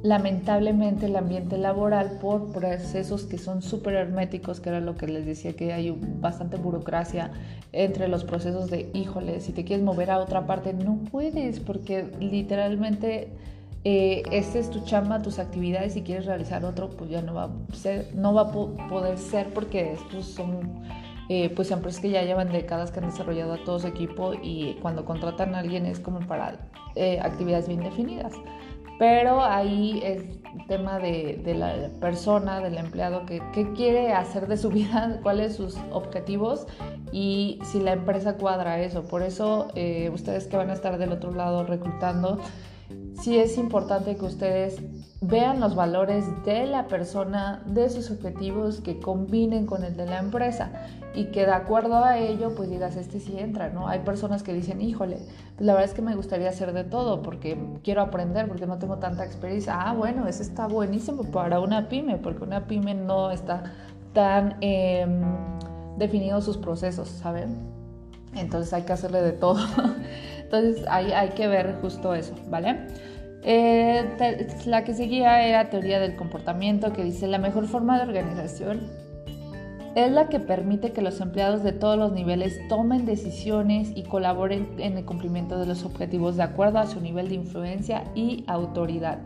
lamentablemente 0.06 1.08
el 1.08 1.16
ambiente 1.16 1.58
laboral 1.58 2.20
por 2.22 2.52
procesos 2.52 3.24
que 3.24 3.40
son 3.40 3.64
súper 3.64 3.96
herméticos, 3.96 4.60
que 4.60 4.70
era 4.70 4.80
lo 4.80 4.96
que 4.96 5.08
les 5.08 5.26
decía, 5.26 5.54
que 5.54 5.74
hay 5.74 5.98
bastante 6.22 6.58
burocracia 6.58 7.32
entre 7.72 8.08
los 8.08 8.24
procesos 8.24 8.70
de, 8.70 8.92
híjole, 8.94 9.40
si 9.40 9.52
te 9.52 9.66
quieres 9.66 9.84
mover 9.84 10.12
a 10.12 10.20
otra 10.20 10.46
parte, 10.46 10.74
no 10.74 11.00
puedes, 11.12 11.60
porque 11.60 12.06
literalmente 12.20 13.30
eh, 13.84 14.22
este 14.32 14.60
es 14.60 14.70
tu 14.70 14.86
chamba, 14.86 15.24
tus 15.24 15.40
actividades, 15.40 15.94
si 15.94 16.04
quieres 16.04 16.28
realizar 16.28 16.64
otro, 16.66 16.92
pues 16.92 17.10
ya 17.10 17.24
no 17.24 17.34
va 17.34 17.46
a, 17.46 17.76
ser, 17.76 18.12
no 18.14 18.32
va 18.32 18.42
a 18.42 18.52
poder 18.52 19.18
ser 19.18 19.54
porque 19.54 19.94
estos 19.94 20.26
son... 20.28 20.86
Eh, 21.28 21.50
pues 21.56 21.72
empresas 21.72 22.00
que 22.00 22.12
ya 22.12 22.22
llevan 22.22 22.52
décadas 22.52 22.92
que 22.92 23.00
han 23.00 23.08
desarrollado 23.08 23.54
a 23.54 23.64
todo 23.64 23.80
su 23.80 23.88
equipo 23.88 24.36
y 24.36 24.78
cuando 24.84 25.06
contratan 25.06 25.56
a 25.56 25.58
alguien 25.58 25.88
es 25.88 26.00
como 26.00 26.20
para 26.20 26.70
eh, 26.94 27.20
actividades 27.20 27.68
bien 27.68 27.80
definidas. 27.80 28.32
Pero 28.98 29.44
ahí 29.44 30.02
es 30.04 30.24
tema 30.68 31.00
de, 31.00 31.54
la 31.56 31.90
persona, 32.00 32.60
del 32.60 32.78
empleado, 32.78 33.26
que, 33.26 33.42
qué 33.54 33.72
quiere 33.74 34.14
hacer 34.14 34.48
de 34.48 34.58
su 34.58 34.70
vida, 34.70 35.20
cuáles 35.24 35.56
sus 35.56 35.78
objetivos 35.92 36.68
y 37.12 37.60
si 37.64 37.80
la 37.80 37.94
empresa 37.94 38.38
cuadra 38.38 38.80
eso. 38.80 39.04
Por 39.04 39.22
eso 39.22 39.68
eh, 39.76 40.10
ustedes 40.14 40.48
que 40.48 40.58
van 40.58 40.70
a 40.70 40.74
estar 40.74 40.98
del 40.98 41.12
otro 41.12 41.32
lado 41.32 41.66
reclutando, 41.66 42.40
sí 43.20 43.38
es 43.38 43.58
importante 43.58 44.16
que 44.16 44.26
ustedes 44.26 44.82
vean 45.22 45.60
los 45.60 45.76
valores 45.76 46.26
de 46.46 46.66
la 46.66 46.88
persona, 46.88 47.64
de 47.66 47.90
sus 47.90 48.12
objetivos, 48.12 48.82
que 48.82 49.00
combinen 49.00 49.66
con 49.66 49.84
el 49.84 49.96
de 49.96 50.06
la 50.06 50.20
empresa 50.20 50.72
y 51.14 51.26
que 51.26 51.46
de 51.46 51.54
acuerdo 51.54 52.04
a 52.04 52.18
ello, 52.18 52.54
pues 52.56 52.70
digas, 52.70 52.96
este 52.96 53.20
sí 53.20 53.38
entra, 53.40 53.70
¿no? 53.70 53.88
Hay 53.88 54.00
personas 54.00 54.44
que 54.44 54.54
dicen, 54.54 54.82
híjole, 54.82 55.18
pues 55.56 55.66
la 55.66 55.74
verdad 55.74 55.90
es 55.90 55.96
que 55.96 56.02
me 56.02 56.16
gustaría 56.16 56.50
hacer 56.50 56.74
de 56.74 56.84
todo 56.84 57.22
porque 57.22 57.58
quiero 57.84 58.02
aprender, 58.02 58.48
porque 58.48 58.68
no 58.68 58.78
tengo 58.78 58.98
tanta 58.98 59.24
experiencia. 59.24 59.76
Ah, 59.80 59.94
bueno, 59.94 60.28
eso 60.28 60.44
está 60.44 60.68
buenísimo 60.68 61.24
para 61.24 61.60
una 61.60 61.88
pyme, 61.88 62.18
porque 62.18 62.44
una 62.44 62.68
pyme 62.68 62.94
no 62.94 63.32
está 63.32 63.74
tan 64.14 64.58
eh, 64.62 65.08
definidos 65.98 66.44
sus 66.44 66.58
procesos, 66.58 67.10
¿saben? 67.10 67.76
Entonces 68.36 68.74
hay 68.74 68.84
que 68.84 68.94
hacerle 68.94 69.22
de 69.22 69.32
todo. 69.32 69.60
Entonces 70.46 70.86
hay, 70.88 71.12
hay 71.12 71.30
que 71.30 71.48
ver 71.48 71.76
justo 71.82 72.14
eso, 72.16 72.34
¿vale? 72.48 72.88
Eh, 73.44 74.48
la 74.66 74.84
que 74.84 74.94
seguía 74.94 75.48
era 75.48 75.70
teoría 75.70 76.00
del 76.00 76.16
comportamiento 76.16 76.94
que 76.94 77.04
dice 77.04 77.28
la 77.28 77.38
mejor 77.38 77.68
forma 77.68 77.98
de 77.98 78.08
organización 78.08 78.90
es 79.96 80.12
la 80.12 80.28
que 80.28 80.40
permite 80.40 80.92
que 80.92 81.02
los 81.02 81.22
empleados 81.22 81.64
de 81.64 81.72
todos 81.72 81.98
los 81.98 82.12
niveles 82.12 82.60
tomen 82.68 83.06
decisiones 83.06 83.92
y 83.96 84.04
colaboren 84.04 84.76
en 84.78 84.98
el 84.98 85.06
cumplimiento 85.06 85.58
de 85.58 85.68
los 85.68 85.86
objetivos 85.86 86.36
de 86.36 86.44
acuerdo 86.44 86.80
a 86.80 86.88
su 86.88 87.00
nivel 87.00 87.30
de 87.30 87.36
influencia 87.36 88.04
y 88.14 88.44
autoridad. 88.48 89.20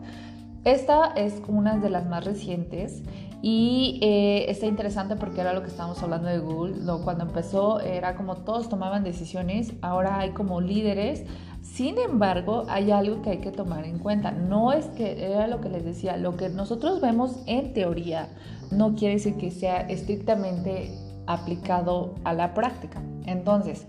Esta 0.64 1.12
es 1.16 1.42
una 1.48 1.78
de 1.78 1.90
las 1.90 2.06
más 2.06 2.24
recientes 2.24 3.02
y 3.42 3.98
eh, 4.02 4.50
está 4.50 4.66
interesante 4.66 5.16
porque 5.16 5.40
era 5.40 5.54
lo 5.54 5.62
que 5.62 5.68
estábamos 5.68 6.02
hablando 6.02 6.28
de 6.28 6.38
Google. 6.38 6.74
Cuando 7.02 7.24
empezó 7.24 7.80
era 7.80 8.14
como 8.14 8.36
todos 8.36 8.68
tomaban 8.68 9.02
decisiones, 9.02 9.72
ahora 9.80 10.18
hay 10.18 10.30
como 10.30 10.60
líderes. 10.60 11.24
Sin 11.62 11.98
embargo, 11.98 12.64
hay 12.68 12.90
algo 12.90 13.22
que 13.22 13.30
hay 13.30 13.38
que 13.38 13.50
tomar 13.50 13.84
en 13.84 13.98
cuenta. 13.98 14.30
No 14.30 14.72
es 14.72 14.86
que 14.86 15.32
era 15.32 15.46
lo 15.46 15.60
que 15.60 15.70
les 15.70 15.84
decía, 15.84 16.16
lo 16.16 16.36
que 16.36 16.48
nosotros 16.50 17.00
vemos 17.00 17.36
en 17.46 17.72
teoría 17.72 18.28
no 18.70 18.94
quiere 18.94 19.14
decir 19.14 19.36
que 19.36 19.50
sea 19.50 19.80
estrictamente 19.80 20.90
aplicado 21.26 22.14
a 22.24 22.34
la 22.34 22.52
práctica. 22.54 23.02
Entonces, 23.24 23.86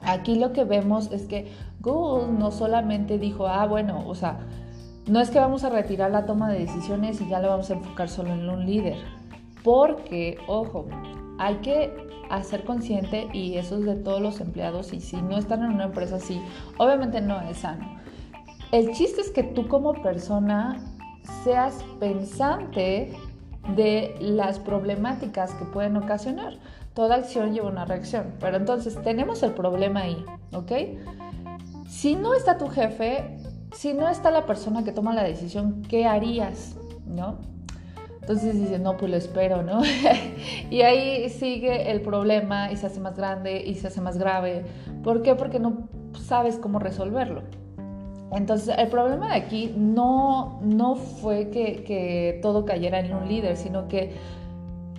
aquí 0.00 0.34
lo 0.36 0.52
que 0.52 0.64
vemos 0.64 1.10
es 1.12 1.22
que 1.22 1.50
Google 1.80 2.32
no 2.38 2.50
solamente 2.50 3.18
dijo, 3.18 3.46
ah, 3.46 3.66
bueno, 3.66 4.06
o 4.06 4.14
sea, 4.14 4.40
no 5.06 5.20
es 5.20 5.30
que 5.30 5.38
vamos 5.38 5.64
a 5.64 5.70
retirar 5.70 6.10
la 6.10 6.26
toma 6.26 6.50
de 6.50 6.60
decisiones 6.60 7.20
y 7.20 7.28
ya 7.28 7.40
lo 7.40 7.48
vamos 7.48 7.70
a 7.70 7.74
enfocar 7.74 8.08
solo 8.08 8.32
en 8.32 8.48
un 8.48 8.66
líder. 8.66 8.96
Porque, 9.62 10.38
ojo, 10.46 10.86
hay 11.38 11.56
que 11.56 11.92
hacer 12.30 12.64
consciente, 12.64 13.28
y 13.32 13.56
eso 13.56 13.78
es 13.78 13.84
de 13.84 13.96
todos 13.96 14.20
los 14.20 14.40
empleados, 14.40 14.92
y 14.92 15.00
si 15.00 15.20
no 15.20 15.36
están 15.36 15.64
en 15.64 15.72
una 15.72 15.84
empresa 15.84 16.16
así, 16.16 16.40
obviamente 16.78 17.20
no 17.20 17.40
es 17.40 17.58
sano. 17.58 17.98
El 18.72 18.92
chiste 18.92 19.20
es 19.20 19.30
que 19.30 19.42
tú 19.42 19.66
como 19.66 19.94
persona 19.94 20.78
seas 21.42 21.84
pensante 21.98 23.12
de 23.74 24.14
las 24.20 24.60
problemáticas 24.60 25.54
que 25.54 25.64
pueden 25.64 25.96
ocasionar. 25.96 26.54
Toda 26.94 27.16
acción 27.16 27.52
lleva 27.52 27.68
una 27.68 27.84
reacción, 27.84 28.34
pero 28.38 28.56
entonces 28.56 29.00
tenemos 29.02 29.42
el 29.42 29.52
problema 29.52 30.02
ahí, 30.02 30.24
¿ok? 30.52 30.72
Si 31.88 32.14
no 32.14 32.34
está 32.34 32.58
tu 32.58 32.68
jefe, 32.68 33.39
si 33.72 33.94
no 33.94 34.08
está 34.08 34.30
la 34.30 34.46
persona 34.46 34.84
que 34.84 34.92
toma 34.92 35.14
la 35.14 35.24
decisión, 35.24 35.82
¿qué 35.88 36.06
harías? 36.06 36.76
¿No? 37.06 37.38
Entonces 38.20 38.60
dices, 38.60 38.80
no, 38.80 38.96
pues 38.96 39.10
lo 39.10 39.16
espero, 39.16 39.62
¿no? 39.62 39.80
y 40.70 40.82
ahí 40.82 41.28
sigue 41.30 41.90
el 41.90 42.00
problema 42.00 42.70
y 42.70 42.76
se 42.76 42.86
hace 42.86 43.00
más 43.00 43.16
grande 43.16 43.62
y 43.64 43.74
se 43.74 43.88
hace 43.88 44.00
más 44.00 44.18
grave. 44.18 44.64
¿Por 45.02 45.22
qué? 45.22 45.34
Porque 45.34 45.58
no 45.58 45.88
sabes 46.20 46.56
cómo 46.56 46.78
resolverlo. 46.78 47.42
Entonces, 48.32 48.76
el 48.78 48.88
problema 48.88 49.30
de 49.30 49.34
aquí 49.34 49.74
no, 49.76 50.60
no 50.62 50.94
fue 50.94 51.50
que, 51.50 51.82
que 51.82 52.38
todo 52.42 52.64
cayera 52.64 53.00
en 53.00 53.12
un 53.12 53.26
líder, 53.26 53.56
sino 53.56 53.88
que 53.88 54.12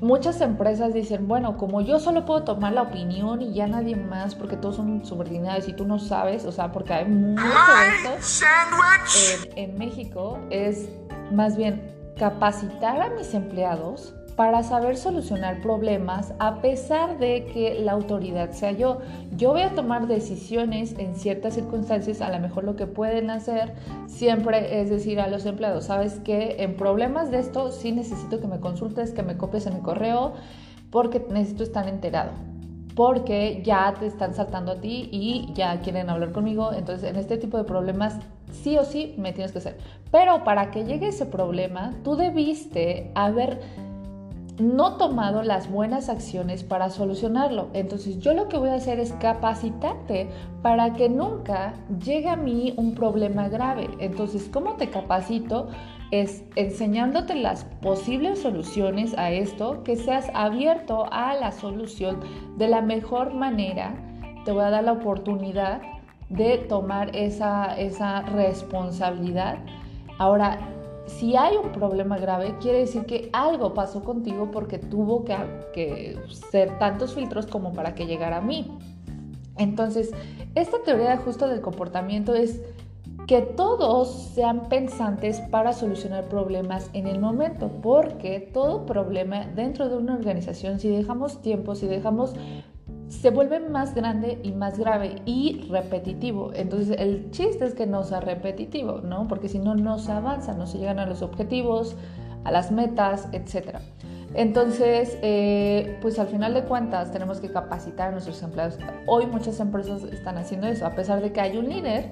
muchas 0.02 0.42
empresas 0.42 0.94
dicen, 0.94 1.28
bueno, 1.28 1.58
como 1.58 1.82
yo 1.82 2.00
solo 2.00 2.26
puedo 2.26 2.44
tomar 2.44 2.74
la 2.74 2.82
opinión 2.82 3.42
y 3.42 3.54
ya 3.54 3.68
nadie 3.68 3.96
más, 3.96 4.36
porque 4.36 4.58
todos 4.58 4.76
son 4.76 5.06
subordinados 5.06 5.68
y 5.70 5.74
tú 5.74 5.86
no 5.86 6.00
sabes, 6.00 6.44
o 6.46 6.52
sea, 6.52 6.72
porque 6.72 6.94
hay 6.94 7.06
mucho 7.06 7.44
de 7.44 8.16
esto 8.16 8.46
en, 9.56 9.70
en 9.70 9.78
México, 9.78 10.40
es 10.50 10.90
más 11.32 11.56
bien 11.56 11.96
capacitar 12.18 13.02
a 13.02 13.10
mis 13.12 13.34
empleados 13.34 14.14
para 14.36 14.64
saber 14.64 14.98
solucionar 14.98 15.62
problemas 15.62 16.34
a 16.40 16.62
pesar 16.62 17.18
de 17.18 17.46
que 17.46 17.80
la 17.82 17.92
autoridad 17.92 18.52
sea 18.52 18.72
yo. 18.72 19.00
Yo 19.36 19.52
voy 19.52 19.62
a 19.62 19.76
tomar 19.76 20.08
decisiones 20.08 20.96
en 20.98 21.16
ciertas 21.16 21.56
circunstancias, 21.56 22.22
a 22.22 22.32
lo 22.32 22.40
mejor 22.40 22.64
lo 22.64 22.76
que 22.76 22.88
pueden 22.88 23.30
hacer 23.30 23.74
siempre 24.08 24.82
es 24.82 24.90
decir 24.90 25.20
a 25.20 25.28
los 25.28 25.46
empleados, 25.46 25.86
sabes 25.86 26.20
que 26.20 26.58
en 26.60 26.76
problemas 26.76 27.32
de 27.32 27.40
esto 27.40 27.72
sí 27.72 27.92
necesito 27.92 28.40
que 28.40 28.48
me 28.48 28.60
consultes, 28.60 29.12
que 29.12 29.24
me 29.24 29.38
copies 29.38 29.68
en 29.68 29.74
el 29.74 29.82
correo, 29.82 30.34
porque 30.90 31.26
necesito 31.30 31.64
estar 31.64 31.88
enterado 31.88 32.32
porque 32.96 33.62
ya 33.64 33.94
te 33.98 34.06
están 34.06 34.34
saltando 34.34 34.74
a 34.74 34.82
ti 34.82 35.10
y 35.12 35.50
ya 35.54 35.80
quieren 35.80 36.10
hablar 36.10 36.32
conmigo. 36.32 36.74
Entonces, 36.74 37.10
en 37.10 37.16
este 37.16 37.38
tipo 37.38 37.58
de 37.58 37.64
problemas, 37.64 38.20
sí 38.52 38.78
o 38.78 38.84
sí 38.84 39.16
me 39.18 39.34
tienes 39.34 39.52
que 39.52 39.60
hacer. 39.60 39.78
Pero 40.12 40.44
para 40.44 40.72
que 40.72 40.84
llegue 40.84 41.08
ese 41.08 41.26
problema, 41.26 41.94
tú 42.04 42.16
debiste 42.16 43.12
haber 43.16 43.62
no 44.60 44.98
tomado 44.98 45.44
las 45.44 45.70
buenas 45.70 46.10
acciones 46.10 46.64
para 46.64 46.90
solucionarlo. 46.90 47.70
Entonces 47.74 48.20
yo 48.20 48.34
lo 48.34 48.48
que 48.48 48.58
voy 48.58 48.70
a 48.70 48.76
hacer 48.76 49.00
es 49.00 49.14
capacitarte 49.14 50.30
para 50.62 50.94
que 50.94 51.10
nunca 51.10 51.74
llegue 52.04 52.30
a 52.30 52.36
mí 52.36 52.74
un 52.78 52.94
problema 52.94 53.50
grave. 53.50 53.90
Entonces, 54.00 54.50
¿cómo 54.52 54.76
te 54.76 54.90
capacito? 54.90 55.70
Es 56.12 56.44
enseñándote 56.56 57.36
las 57.36 57.64
posibles 57.82 58.42
soluciones 58.42 59.18
a 59.18 59.32
esto, 59.32 59.84
que 59.84 59.96
seas 59.96 60.30
abierto 60.34 61.06
a 61.12 61.34
la 61.36 61.52
solución 61.52 62.20
de 62.58 62.68
la 62.68 62.82
mejor 62.82 63.34
manera. 63.34 63.96
Te 64.44 64.52
voy 64.52 64.64
a 64.64 64.70
dar 64.70 64.84
la 64.84 64.94
oportunidad 64.94 65.82
de 66.30 66.58
tomar 66.58 67.16
esa, 67.16 67.78
esa 67.80 68.22
responsabilidad. 68.22 69.60
Ahora, 70.18 70.60
si 71.06 71.36
hay 71.36 71.58
un 71.58 71.72
problema 71.72 72.18
grave, 72.18 72.58
quiere 72.60 72.80
decir 72.80 73.06
que 73.06 73.30
algo 73.34 73.74
pasó 73.74 74.04
contigo 74.04 74.52
porque 74.52 74.78
tuvo 74.78 75.24
que, 75.24 76.18
ser 76.52 76.78
tantos 76.80 77.14
filtros 77.14 77.46
como 77.48 77.74
para 77.74 77.96
que 77.96 78.06
llegara 78.06 78.38
a 78.38 78.42
mí. 78.42 78.78
Entonces, 79.58 80.12
esta 80.56 80.82
teoría 80.84 81.08
de 81.08 81.14
ajuste 81.14 81.48
del 81.48 81.62
comportamiento 81.62 82.34
es 82.34 82.62
que 83.28 83.42
todos 83.42 84.32
sean 84.34 84.68
pensantes 84.68 85.40
para 85.40 85.74
solucionar 85.74 86.26
problemas 86.28 86.90
en 86.94 87.08
el 87.08 87.20
momento, 87.20 87.70
porque 87.82 88.40
todo 88.40 88.86
problema 88.86 89.46
dentro 89.46 89.90
de 89.90 89.98
una 89.98 90.16
organización, 90.16 90.80
si 90.80 90.90
dejamos 90.90 91.42
tiempo, 91.42 91.76
si 91.76 91.88
dejamos 91.88 92.34
se 93.12 93.30
vuelve 93.30 93.60
más 93.60 93.94
grande 93.94 94.40
y 94.42 94.54
más 94.54 94.80
grave 94.80 95.22
y 95.26 95.68
repetitivo. 95.70 96.52
Entonces 96.56 96.96
el 96.98 97.30
chiste 97.32 97.66
es 97.66 97.74
que 97.74 97.86
no 97.86 98.04
sea 98.04 98.22
repetitivo, 98.22 99.02
¿no? 99.04 99.28
Porque 99.28 99.50
si 99.50 99.60
no, 99.60 99.76
no 99.76 100.00
se 100.00 100.14
avanza, 100.14 100.54
no 100.54 100.66
se 100.66 100.78
llegan 100.78 100.98
a 100.98 101.06
los 101.06 101.22
objetivos, 101.22 101.98
a 102.46 102.52
las 102.52 102.72
metas, 102.72 103.28
etc. 103.34 103.80
Entonces, 104.34 105.18
eh, 105.22 105.98
pues 106.02 106.20
al 106.20 106.28
final 106.28 106.54
de 106.54 106.64
cuentas 106.64 107.12
tenemos 107.12 107.42
que 107.42 107.52
capacitar 107.52 108.08
a 108.08 108.12
nuestros 108.12 108.42
empleados. 108.44 108.80
Hoy 109.08 109.26
muchas 109.26 109.60
empresas 109.60 110.04
están 110.04 110.38
haciendo 110.38 110.68
eso, 110.68 110.86
a 110.86 110.96
pesar 110.96 111.22
de 111.22 111.34
que 111.34 111.42
hay 111.42 111.58
un 111.58 111.68
líder, 111.68 112.12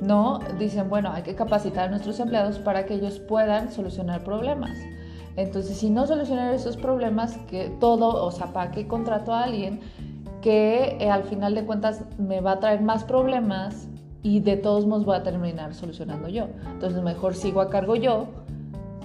¿no? 0.00 0.38
Dicen, 0.58 0.88
bueno, 0.88 1.12
hay 1.12 1.24
que 1.24 1.34
capacitar 1.34 1.88
a 1.88 1.90
nuestros 1.90 2.20
empleados 2.20 2.58
para 2.58 2.86
que 2.86 2.94
ellos 2.94 3.18
puedan 3.18 3.70
solucionar 3.70 4.24
problemas. 4.24 4.78
Entonces, 5.36 5.76
si 5.76 5.90
no 5.90 6.06
solucionar 6.06 6.54
esos 6.54 6.78
problemas, 6.78 7.36
que 7.48 7.70
todo, 7.78 8.24
o 8.24 8.30
sea, 8.30 8.46
¿para 8.54 8.70
qué 8.70 8.88
contrato 8.88 9.34
a 9.34 9.44
alguien 9.44 9.80
que 10.42 10.96
eh, 11.00 11.10
al 11.10 11.24
final 11.24 11.54
de 11.54 11.64
cuentas 11.64 12.04
me 12.18 12.40
va 12.40 12.52
a 12.52 12.60
traer 12.60 12.80
más 12.80 13.04
problemas 13.04 13.88
y 14.22 14.40
de 14.40 14.56
todos 14.56 14.86
modos 14.86 15.04
voy 15.04 15.16
a 15.16 15.22
terminar 15.22 15.74
solucionando 15.74 16.28
yo. 16.28 16.48
Entonces 16.72 17.02
mejor 17.02 17.34
sigo 17.34 17.60
a 17.60 17.70
cargo 17.70 17.96
yo, 17.96 18.26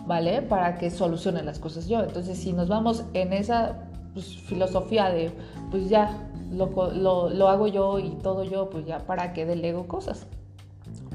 ¿vale? 0.06 0.42
Para 0.42 0.78
que 0.78 0.90
solucione 0.92 1.44
las 1.44 1.60
cosas 1.60 1.88
yo. 1.88 2.02
Entonces 2.02 2.38
si 2.38 2.54
nos 2.54 2.68
vamos 2.68 3.06
en 3.14 3.34
esa 3.34 3.90
pues, 4.14 4.38
filosofía 4.38 5.10
de, 5.10 5.32
pues 5.72 5.90
ya, 5.90 6.30
lo, 6.52 7.30
lo, 7.30 7.48
hago 7.50 7.68
yo 7.68 8.00
y 8.00 8.10
todo 8.22 8.44
yo, 8.44 8.70
pues 8.70 8.86
ya, 8.86 9.00
¿para 9.00 9.34
qué 9.34 9.46
delego 9.46 9.88
cosas? 9.88 10.28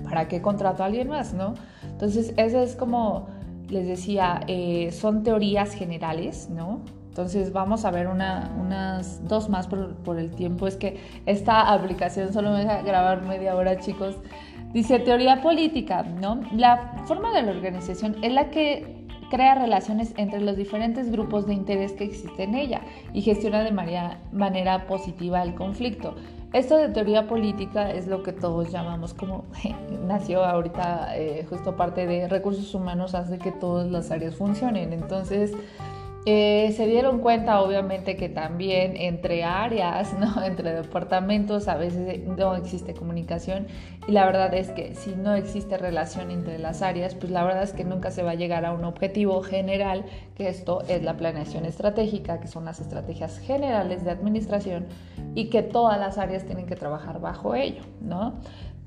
¿Para 0.02 0.26
qué 0.26 0.42
contrato 0.42 0.82
a 0.82 0.86
alguien 0.86 1.08
más, 1.08 1.34
no? 1.34 1.54
Entonces, 1.84 2.34
eso 2.36 2.60
es 2.60 2.74
como 2.74 3.28
les 3.68 3.86
decía, 3.86 4.40
eh, 4.46 4.90
son 4.92 5.22
teorías 5.22 5.74
generales, 5.74 6.48
¿no? 6.50 6.80
Entonces 7.18 7.52
vamos 7.52 7.84
a 7.84 7.90
ver 7.90 8.06
unas 8.06 9.26
dos 9.26 9.48
más 9.48 9.66
por, 9.66 10.20
el 10.20 10.30
tiempo. 10.30 10.68
Es 10.68 10.76
que 10.76 11.00
esta 11.26 11.72
aplicación 11.72 12.32
solo 12.32 12.52
me 12.52 12.60
deja 12.60 12.82
grabar 12.82 13.22
media 13.22 13.56
hora, 13.56 13.80
chicos. 13.80 14.14
Dice 14.72 15.00
teoría 15.00 15.42
política, 15.42 16.04
¿no? 16.04 16.40
La 16.54 16.92
forma 17.06 17.32
de 17.32 17.42
la 17.42 17.50
organización 17.50 18.18
es 18.22 18.32
la 18.32 18.50
que 18.50 19.04
crea 19.30 19.56
relaciones 19.56 20.14
entre 20.16 20.40
los 20.40 20.56
diferentes 20.56 21.10
grupos 21.10 21.44
de 21.48 21.54
interés 21.54 21.90
que 21.90 22.04
existen 22.04 22.50
en 22.50 22.54
ella 22.54 22.82
y 23.12 23.22
gestiona 23.22 23.64
de 23.64 23.72
manera, 23.72 24.20
manera 24.30 24.86
positiva 24.86 25.42
el 25.42 25.56
conflicto. 25.56 26.14
Esto 26.52 26.76
de 26.76 26.88
teoría 26.88 27.26
política 27.26 27.90
es 27.90 28.06
lo 28.06 28.22
que 28.22 28.32
todos 28.32 28.70
llamamos 28.70 29.12
como 29.12 29.44
nació 30.06 30.44
ahorita 30.44 31.16
eh, 31.16 31.44
justo 31.50 31.74
parte 31.74 32.06
de 32.06 32.28
recursos 32.28 32.72
humanos 32.76 33.16
hace 33.16 33.38
que 33.38 33.50
todas 33.50 33.90
las 33.90 34.12
áreas 34.12 34.36
funcionen. 34.36 34.92
Entonces, 34.92 35.52
eh, 36.26 36.72
se 36.76 36.86
dieron 36.86 37.20
cuenta 37.20 37.60
obviamente 37.60 38.16
que 38.16 38.28
también 38.28 38.96
entre 38.96 39.44
áreas, 39.44 40.12
¿no? 40.18 40.42
entre 40.42 40.72
departamentos 40.72 41.68
a 41.68 41.76
veces 41.76 42.20
no 42.26 42.54
existe 42.54 42.94
comunicación 42.94 43.66
y 44.06 44.12
la 44.12 44.24
verdad 44.24 44.54
es 44.54 44.70
que 44.70 44.94
si 44.94 45.14
no 45.14 45.34
existe 45.34 45.76
relación 45.76 46.30
entre 46.30 46.58
las 46.58 46.82
áreas, 46.82 47.14
pues 47.14 47.30
la 47.30 47.44
verdad 47.44 47.62
es 47.62 47.72
que 47.72 47.84
nunca 47.84 48.10
se 48.10 48.22
va 48.22 48.32
a 48.32 48.34
llegar 48.34 48.64
a 48.64 48.72
un 48.72 48.84
objetivo 48.84 49.42
general, 49.42 50.04
que 50.34 50.48
esto 50.48 50.82
es 50.88 51.02
la 51.02 51.16
planeación 51.16 51.66
estratégica, 51.66 52.40
que 52.40 52.48
son 52.48 52.64
las 52.64 52.80
estrategias 52.80 53.38
generales 53.38 54.04
de 54.04 54.10
administración 54.10 54.86
y 55.34 55.50
que 55.50 55.62
todas 55.62 55.98
las 55.98 56.16
áreas 56.16 56.44
tienen 56.44 56.66
que 56.66 56.74
trabajar 56.74 57.20
bajo 57.20 57.54
ello, 57.54 57.82
¿no? 58.00 58.34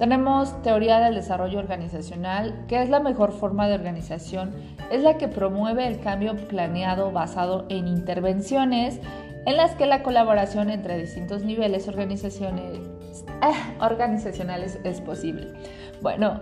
Tenemos 0.02 0.60
teoría 0.64 1.00
del 1.00 1.14
desarrollo 1.14 1.60
organizacional, 1.60 2.66
que 2.68 2.82
es 2.82 2.90
la 2.90 3.02
mejor 3.02 3.34
forma 3.34 3.68
de 3.68 3.76
organización, 3.76 4.52
es 4.90 5.04
la 5.04 5.20
que 5.20 5.28
promueve 5.28 5.86
el 5.86 6.00
cambio 6.00 6.36
planeado 6.48 7.12
basado 7.12 7.68
en 7.70 7.88
intervenciones 7.88 9.00
en 9.46 9.58
las 9.58 9.76
que 9.76 9.86
la 9.86 10.02
colaboración 10.02 10.72
entre 10.72 10.98
distintos 10.98 11.44
niveles 11.44 11.88
organizaciones, 11.88 12.80
eh, 12.80 13.54
organizacionales 13.80 14.80
es 14.84 15.02
posible. 15.02 15.54
Bueno, 16.02 16.40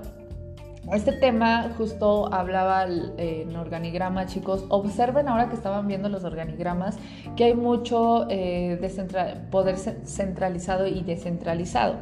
este 0.94 1.12
tema 1.12 1.70
justo 1.78 2.34
hablaba 2.34 2.86
en 3.18 3.54
organigrama, 3.58 4.26
chicos. 4.26 4.64
Observen 4.70 5.28
ahora 5.28 5.50
que 5.50 5.56
estaban 5.56 5.86
viendo 5.86 6.08
los 6.08 6.24
organigramas 6.24 6.98
que 7.36 7.44
hay 7.44 7.56
mucho 7.56 8.26
eh, 8.30 8.80
poder 9.52 9.76
centralizado 9.78 10.88
y 10.88 11.04
descentralizado. 11.04 11.98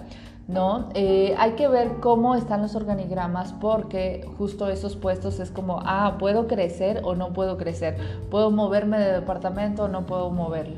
¿No? 0.47 0.89
Eh, 0.93 1.35
hay 1.37 1.51
que 1.51 1.67
ver 1.67 1.99
cómo 1.99 2.35
están 2.35 2.61
los 2.61 2.75
organigramas 2.75 3.53
porque 3.53 4.25
justo 4.37 4.69
esos 4.69 4.95
puestos 4.95 5.39
es 5.39 5.51
como, 5.51 5.81
ah, 5.83 6.15
¿puedo 6.19 6.47
crecer 6.47 7.01
o 7.03 7.15
no 7.15 7.33
puedo 7.33 7.57
crecer? 7.57 7.97
¿Puedo 8.31 8.49
moverme 8.49 8.97
de 8.99 9.11
departamento 9.11 9.83
o 9.83 9.87
no 9.87 10.05
puedo 10.05 10.29
moverlo? 10.29 10.77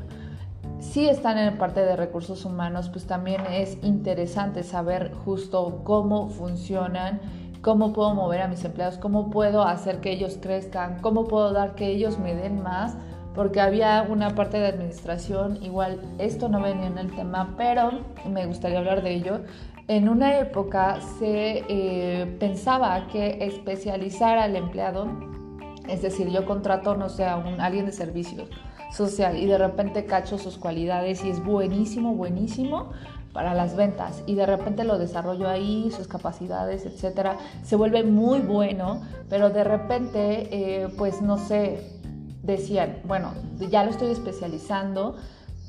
Si 0.80 1.08
están 1.08 1.38
en 1.38 1.56
parte 1.58 1.80
de 1.80 1.94
recursos 1.94 2.44
humanos, 2.44 2.88
pues 2.88 3.06
también 3.06 3.42
es 3.46 3.78
interesante 3.84 4.62
saber 4.64 5.12
justo 5.24 5.82
cómo 5.84 6.30
funcionan, 6.30 7.20
cómo 7.60 7.92
puedo 7.92 8.14
mover 8.14 8.42
a 8.42 8.48
mis 8.48 8.64
empleados, 8.64 8.96
cómo 8.96 9.30
puedo 9.30 9.62
hacer 9.62 10.00
que 10.00 10.10
ellos 10.10 10.38
crezcan, 10.40 11.00
cómo 11.00 11.28
puedo 11.28 11.52
dar 11.52 11.74
que 11.74 11.88
ellos 11.88 12.18
me 12.18 12.34
den 12.34 12.62
más 12.62 12.96
porque 13.34 13.60
había 13.60 14.06
una 14.08 14.34
parte 14.34 14.58
de 14.58 14.66
administración, 14.66 15.62
igual 15.62 16.00
esto 16.18 16.48
no 16.48 16.60
venía 16.60 16.86
en 16.86 16.98
el 16.98 17.14
tema, 17.14 17.54
pero 17.56 17.90
me 18.28 18.46
gustaría 18.46 18.78
hablar 18.78 19.02
de 19.02 19.14
ello. 19.14 19.40
En 19.88 20.08
una 20.08 20.38
época 20.38 21.00
se 21.18 21.64
eh, 21.68 22.36
pensaba 22.38 23.06
que 23.08 23.44
especializar 23.44 24.38
al 24.38 24.56
empleado, 24.56 25.08
es 25.88 26.02
decir, 26.02 26.28
yo 26.28 26.44
contrato, 26.44 26.96
no 26.96 27.08
sé, 27.08 27.24
a 27.24 27.36
un, 27.36 27.60
alguien 27.60 27.86
de 27.86 27.92
servicios 27.92 28.48
social 28.92 29.36
y 29.36 29.46
de 29.46 29.58
repente 29.58 30.04
cacho 30.04 30.38
sus 30.38 30.58
cualidades 30.58 31.24
y 31.24 31.30
es 31.30 31.42
buenísimo, 31.42 32.14
buenísimo 32.14 32.90
para 33.32 33.54
las 33.54 33.76
ventas 33.76 34.24
y 34.26 34.34
de 34.34 34.46
repente 34.46 34.82
lo 34.82 34.98
desarrollo 34.98 35.48
ahí, 35.48 35.90
sus 35.96 36.08
capacidades, 36.08 36.84
etcétera, 36.84 37.36
se 37.62 37.76
vuelve 37.76 38.02
muy 38.02 38.40
bueno, 38.40 39.02
pero 39.28 39.50
de 39.50 39.62
repente, 39.62 40.48
eh, 40.50 40.88
pues 40.98 41.22
no 41.22 41.38
sé, 41.38 41.99
decían, 42.42 42.98
bueno, 43.04 43.32
ya 43.58 43.84
lo 43.84 43.90
estoy 43.90 44.10
especializando, 44.10 45.16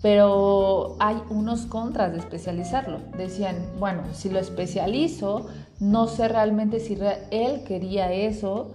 pero 0.01 0.95
hay 0.99 1.17
unos 1.29 1.65
contras 1.65 2.12
de 2.12 2.19
especializarlo. 2.19 2.99
Decían, 3.17 3.55
bueno, 3.79 4.03
si 4.13 4.29
lo 4.29 4.39
especializo, 4.39 5.47
no 5.79 6.07
sé 6.07 6.27
realmente 6.27 6.79
si 6.79 6.97
él 7.31 7.63
quería 7.63 8.12
eso 8.12 8.71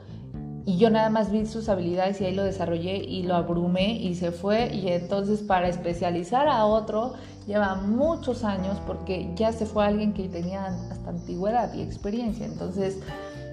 y 0.64 0.78
yo 0.78 0.90
nada 0.90 1.10
más 1.10 1.30
vi 1.30 1.46
sus 1.46 1.68
habilidades 1.68 2.20
y 2.20 2.24
ahí 2.24 2.34
lo 2.34 2.42
desarrollé 2.42 2.96
y 2.96 3.22
lo 3.22 3.36
abrumé 3.36 3.92
y 3.92 4.16
se 4.16 4.32
fue 4.32 4.74
y 4.74 4.88
entonces 4.88 5.40
para 5.42 5.68
especializar 5.68 6.48
a 6.48 6.66
otro 6.66 7.14
lleva 7.46 7.76
muchos 7.76 8.42
años 8.42 8.76
porque 8.84 9.30
ya 9.36 9.52
se 9.52 9.64
fue 9.64 9.86
alguien 9.86 10.12
que 10.12 10.28
tenía 10.28 10.66
hasta 10.66 11.10
antigüedad 11.10 11.72
y 11.72 11.82
experiencia. 11.82 12.46
Entonces, 12.46 12.98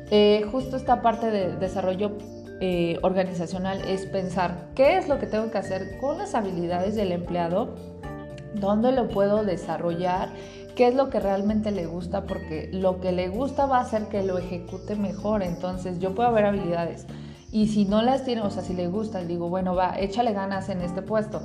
eh, 0.09 0.47
justo 0.51 0.75
esta 0.75 1.03
parte 1.03 1.29
de 1.29 1.55
desarrollo 1.55 2.13
eh, 2.65 2.97
organizacional 3.01 3.81
es 3.89 4.05
pensar 4.05 4.69
qué 4.73 4.97
es 4.97 5.09
lo 5.09 5.19
que 5.19 5.25
tengo 5.25 5.51
que 5.51 5.57
hacer 5.57 5.97
con 5.99 6.17
las 6.17 6.33
habilidades 6.33 6.95
del 6.95 7.11
empleado, 7.11 7.75
dónde 8.55 8.93
lo 8.93 9.09
puedo 9.09 9.43
desarrollar, 9.43 10.29
qué 10.73 10.87
es 10.87 10.95
lo 10.95 11.09
que 11.09 11.19
realmente 11.19 11.71
le 11.71 11.87
gusta, 11.87 12.23
porque 12.23 12.69
lo 12.71 13.01
que 13.01 13.11
le 13.11 13.27
gusta 13.27 13.65
va 13.65 13.79
a 13.79 13.81
hacer 13.81 14.03
que 14.07 14.23
lo 14.23 14.37
ejecute 14.37 14.95
mejor. 14.95 15.43
Entonces 15.43 15.99
yo 15.99 16.15
puedo 16.15 16.31
ver 16.31 16.45
habilidades. 16.45 17.05
Y 17.51 17.67
si 17.67 17.83
no 17.83 18.01
las 18.01 18.23
tiene, 18.23 18.43
o 18.43 18.49
sea, 18.49 18.63
si 18.63 18.73
le 18.73 18.87
gusta, 18.87 19.25
digo, 19.25 19.49
bueno, 19.49 19.75
va, 19.75 19.99
échale 19.99 20.31
ganas 20.31 20.69
en 20.69 20.79
este 20.79 21.01
puesto 21.01 21.41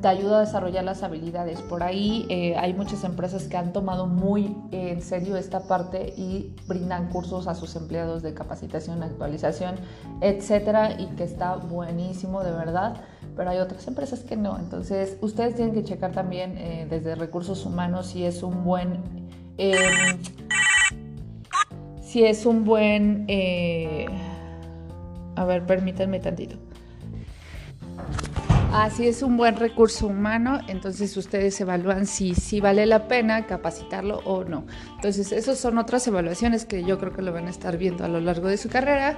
te 0.00 0.08
ayuda 0.08 0.38
a 0.38 0.40
desarrollar 0.40 0.82
las 0.82 1.02
habilidades. 1.02 1.60
Por 1.60 1.82
ahí 1.82 2.26
eh, 2.30 2.56
hay 2.56 2.72
muchas 2.72 3.04
empresas 3.04 3.44
que 3.44 3.56
han 3.56 3.72
tomado 3.72 4.06
muy 4.06 4.56
en 4.70 5.02
serio 5.02 5.36
esta 5.36 5.66
parte 5.66 6.14
y 6.16 6.54
brindan 6.66 7.10
cursos 7.10 7.46
a 7.46 7.54
sus 7.54 7.76
empleados 7.76 8.22
de 8.22 8.32
capacitación, 8.32 9.02
actualización, 9.02 9.74
etcétera, 10.22 10.98
y 10.98 11.06
que 11.16 11.24
está 11.24 11.56
buenísimo 11.56 12.42
de 12.42 12.52
verdad. 12.52 12.96
Pero 13.36 13.50
hay 13.50 13.58
otras 13.58 13.86
empresas 13.86 14.20
que 14.20 14.36
no. 14.36 14.58
Entonces, 14.58 15.18
ustedes 15.20 15.54
tienen 15.54 15.74
que 15.74 15.84
checar 15.84 16.12
también 16.12 16.56
eh, 16.56 16.86
desde 16.88 17.14
recursos 17.14 17.66
humanos 17.66 18.06
si 18.06 18.24
es 18.24 18.42
un 18.42 18.64
buen. 18.64 19.02
Em, 19.58 20.18
si 22.00 22.24
es 22.24 22.46
un 22.46 22.64
buen. 22.64 23.26
Eh, 23.28 24.06
a 25.36 25.44
ver, 25.44 25.66
permítanme 25.66 26.20
tantito. 26.20 26.56
Así 28.74 29.06
es 29.06 29.22
un 29.22 29.36
buen 29.36 29.54
recurso 29.54 30.08
humano, 30.08 30.58
entonces 30.66 31.16
ustedes 31.16 31.60
evalúan 31.60 32.06
si, 32.06 32.34
si 32.34 32.58
vale 32.58 32.86
la 32.86 33.06
pena 33.06 33.46
capacitarlo 33.46 34.18
o 34.24 34.42
no. 34.42 34.66
Entonces, 34.96 35.30
esas 35.30 35.58
son 35.58 35.78
otras 35.78 36.04
evaluaciones 36.08 36.64
que 36.64 36.82
yo 36.82 36.98
creo 36.98 37.12
que 37.12 37.22
lo 37.22 37.32
van 37.32 37.46
a 37.46 37.50
estar 37.50 37.78
viendo 37.78 38.04
a 38.04 38.08
lo 38.08 38.18
largo 38.18 38.48
de 38.48 38.56
su 38.56 38.68
carrera. 38.68 39.14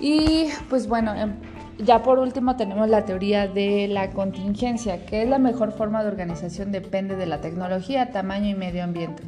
Y 0.00 0.48
pues 0.68 0.88
bueno, 0.88 1.14
em, 1.14 1.34
ya 1.78 2.02
por 2.02 2.18
último 2.18 2.56
tenemos 2.56 2.88
la 2.88 3.04
teoría 3.04 3.46
de 3.46 3.86
la 3.86 4.10
contingencia, 4.10 5.06
que 5.06 5.22
es 5.22 5.28
la 5.28 5.38
mejor 5.38 5.70
forma 5.70 6.02
de 6.02 6.08
organización 6.08 6.72
depende 6.72 7.14
de 7.14 7.26
la 7.26 7.40
tecnología, 7.40 8.10
tamaño 8.10 8.48
y 8.48 8.54
medio 8.54 8.82
ambiente. 8.82 9.22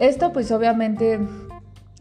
Esto 0.00 0.34
pues 0.34 0.52
obviamente 0.52 1.18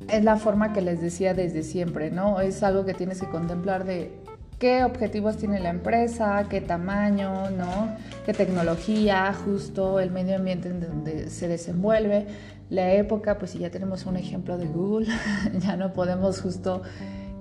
es 0.09 0.25
la 0.25 0.35
forma 0.35 0.73
que 0.73 0.81
les 0.81 0.99
decía 0.99 1.33
desde 1.33 1.63
siempre, 1.63 2.11
¿no? 2.11 2.41
Es 2.41 2.63
algo 2.63 2.83
que 2.83 2.93
tienes 2.93 3.21
que 3.21 3.29
contemplar 3.29 3.85
de 3.85 4.11
qué 4.59 4.83
objetivos 4.83 5.37
tiene 5.37 5.59
la 5.59 5.69
empresa, 5.69 6.45
qué 6.49 6.61
tamaño, 6.61 7.49
¿no? 7.51 7.95
qué 8.25 8.33
tecnología, 8.33 9.33
justo 9.33 9.99
el 9.99 10.11
medio 10.11 10.35
ambiente 10.35 10.69
en 10.69 10.81
donde 10.81 11.29
se 11.29 11.47
desenvuelve, 11.47 12.25
la 12.69 12.91
época, 12.93 13.37
pues 13.37 13.51
si 13.51 13.59
ya 13.59 13.69
tenemos 13.69 14.05
un 14.05 14.17
ejemplo 14.17 14.57
de 14.57 14.65
Google, 14.65 15.07
ya 15.59 15.77
no 15.77 15.93
podemos 15.93 16.41
justo 16.41 16.81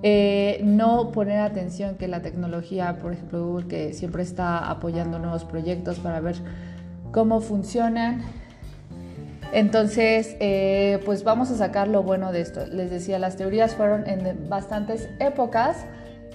eh, 0.03 0.61
no 0.63 1.11
poner 1.11 1.39
atención 1.39 1.95
que 1.95 2.07
la 2.07 2.21
tecnología, 2.21 2.97
por 3.01 3.13
ejemplo 3.13 3.45
Google, 3.45 3.67
que 3.67 3.93
siempre 3.93 4.23
está 4.23 4.69
apoyando 4.69 5.17
nuevos 5.19 5.43
proyectos 5.43 5.99
para 5.99 6.19
ver 6.19 6.35
cómo 7.11 7.41
funcionan. 7.41 8.21
Entonces, 9.53 10.35
eh, 10.39 10.99
pues 11.05 11.23
vamos 11.23 11.49
a 11.51 11.57
sacar 11.57 11.87
lo 11.87 12.03
bueno 12.03 12.31
de 12.31 12.41
esto. 12.41 12.67
Les 12.67 12.91
decía, 12.91 13.17
las 13.17 13.37
teorías 13.37 13.75
fueron 13.75 14.07
en 14.07 14.49
bastantes 14.49 15.09
épocas 15.19 15.85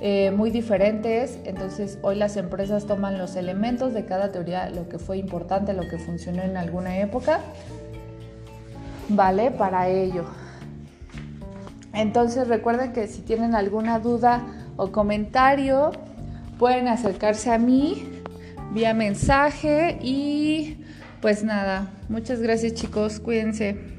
eh, 0.01 0.31
muy 0.31 0.51
diferentes. 0.51 1.39
Entonces 1.45 1.99
hoy 2.03 2.17
las 2.17 2.37
empresas 2.37 2.87
toman 2.87 3.19
los 3.19 3.37
elementos 3.37 3.93
de 3.93 4.05
cada 4.05 4.33
teoría, 4.33 4.71
lo 4.71 4.89
que 4.89 4.99
fue 4.99 5.19
importante, 5.19 5.73
lo 5.73 5.89
que 5.89 5.99
funcionó 5.99 6.43
en 6.43 6.57
alguna 6.57 6.99
época, 6.99 7.41
¿vale? 9.09 9.51
Para 9.51 9.89
ello. 9.89 10.25
Entonces 11.93 12.49
recuerden 12.49 12.93
que 12.93 13.07
si 13.07 13.23
tienen 13.23 13.55
alguna 13.55 13.99
duda 13.99 14.43
o 14.77 14.91
comentario, 14.91 15.93
pueden 16.59 16.89
acercarse 16.89 17.53
a 17.53 17.59
mí 17.59 18.09
vía 18.73 18.95
mensaje 18.95 19.99
y 20.01 20.79
pues 21.21 21.45
nada, 21.45 21.91
muchas 22.09 22.41
gracias 22.41 22.75
chicos, 22.75 23.21
cuídense. 23.21 23.92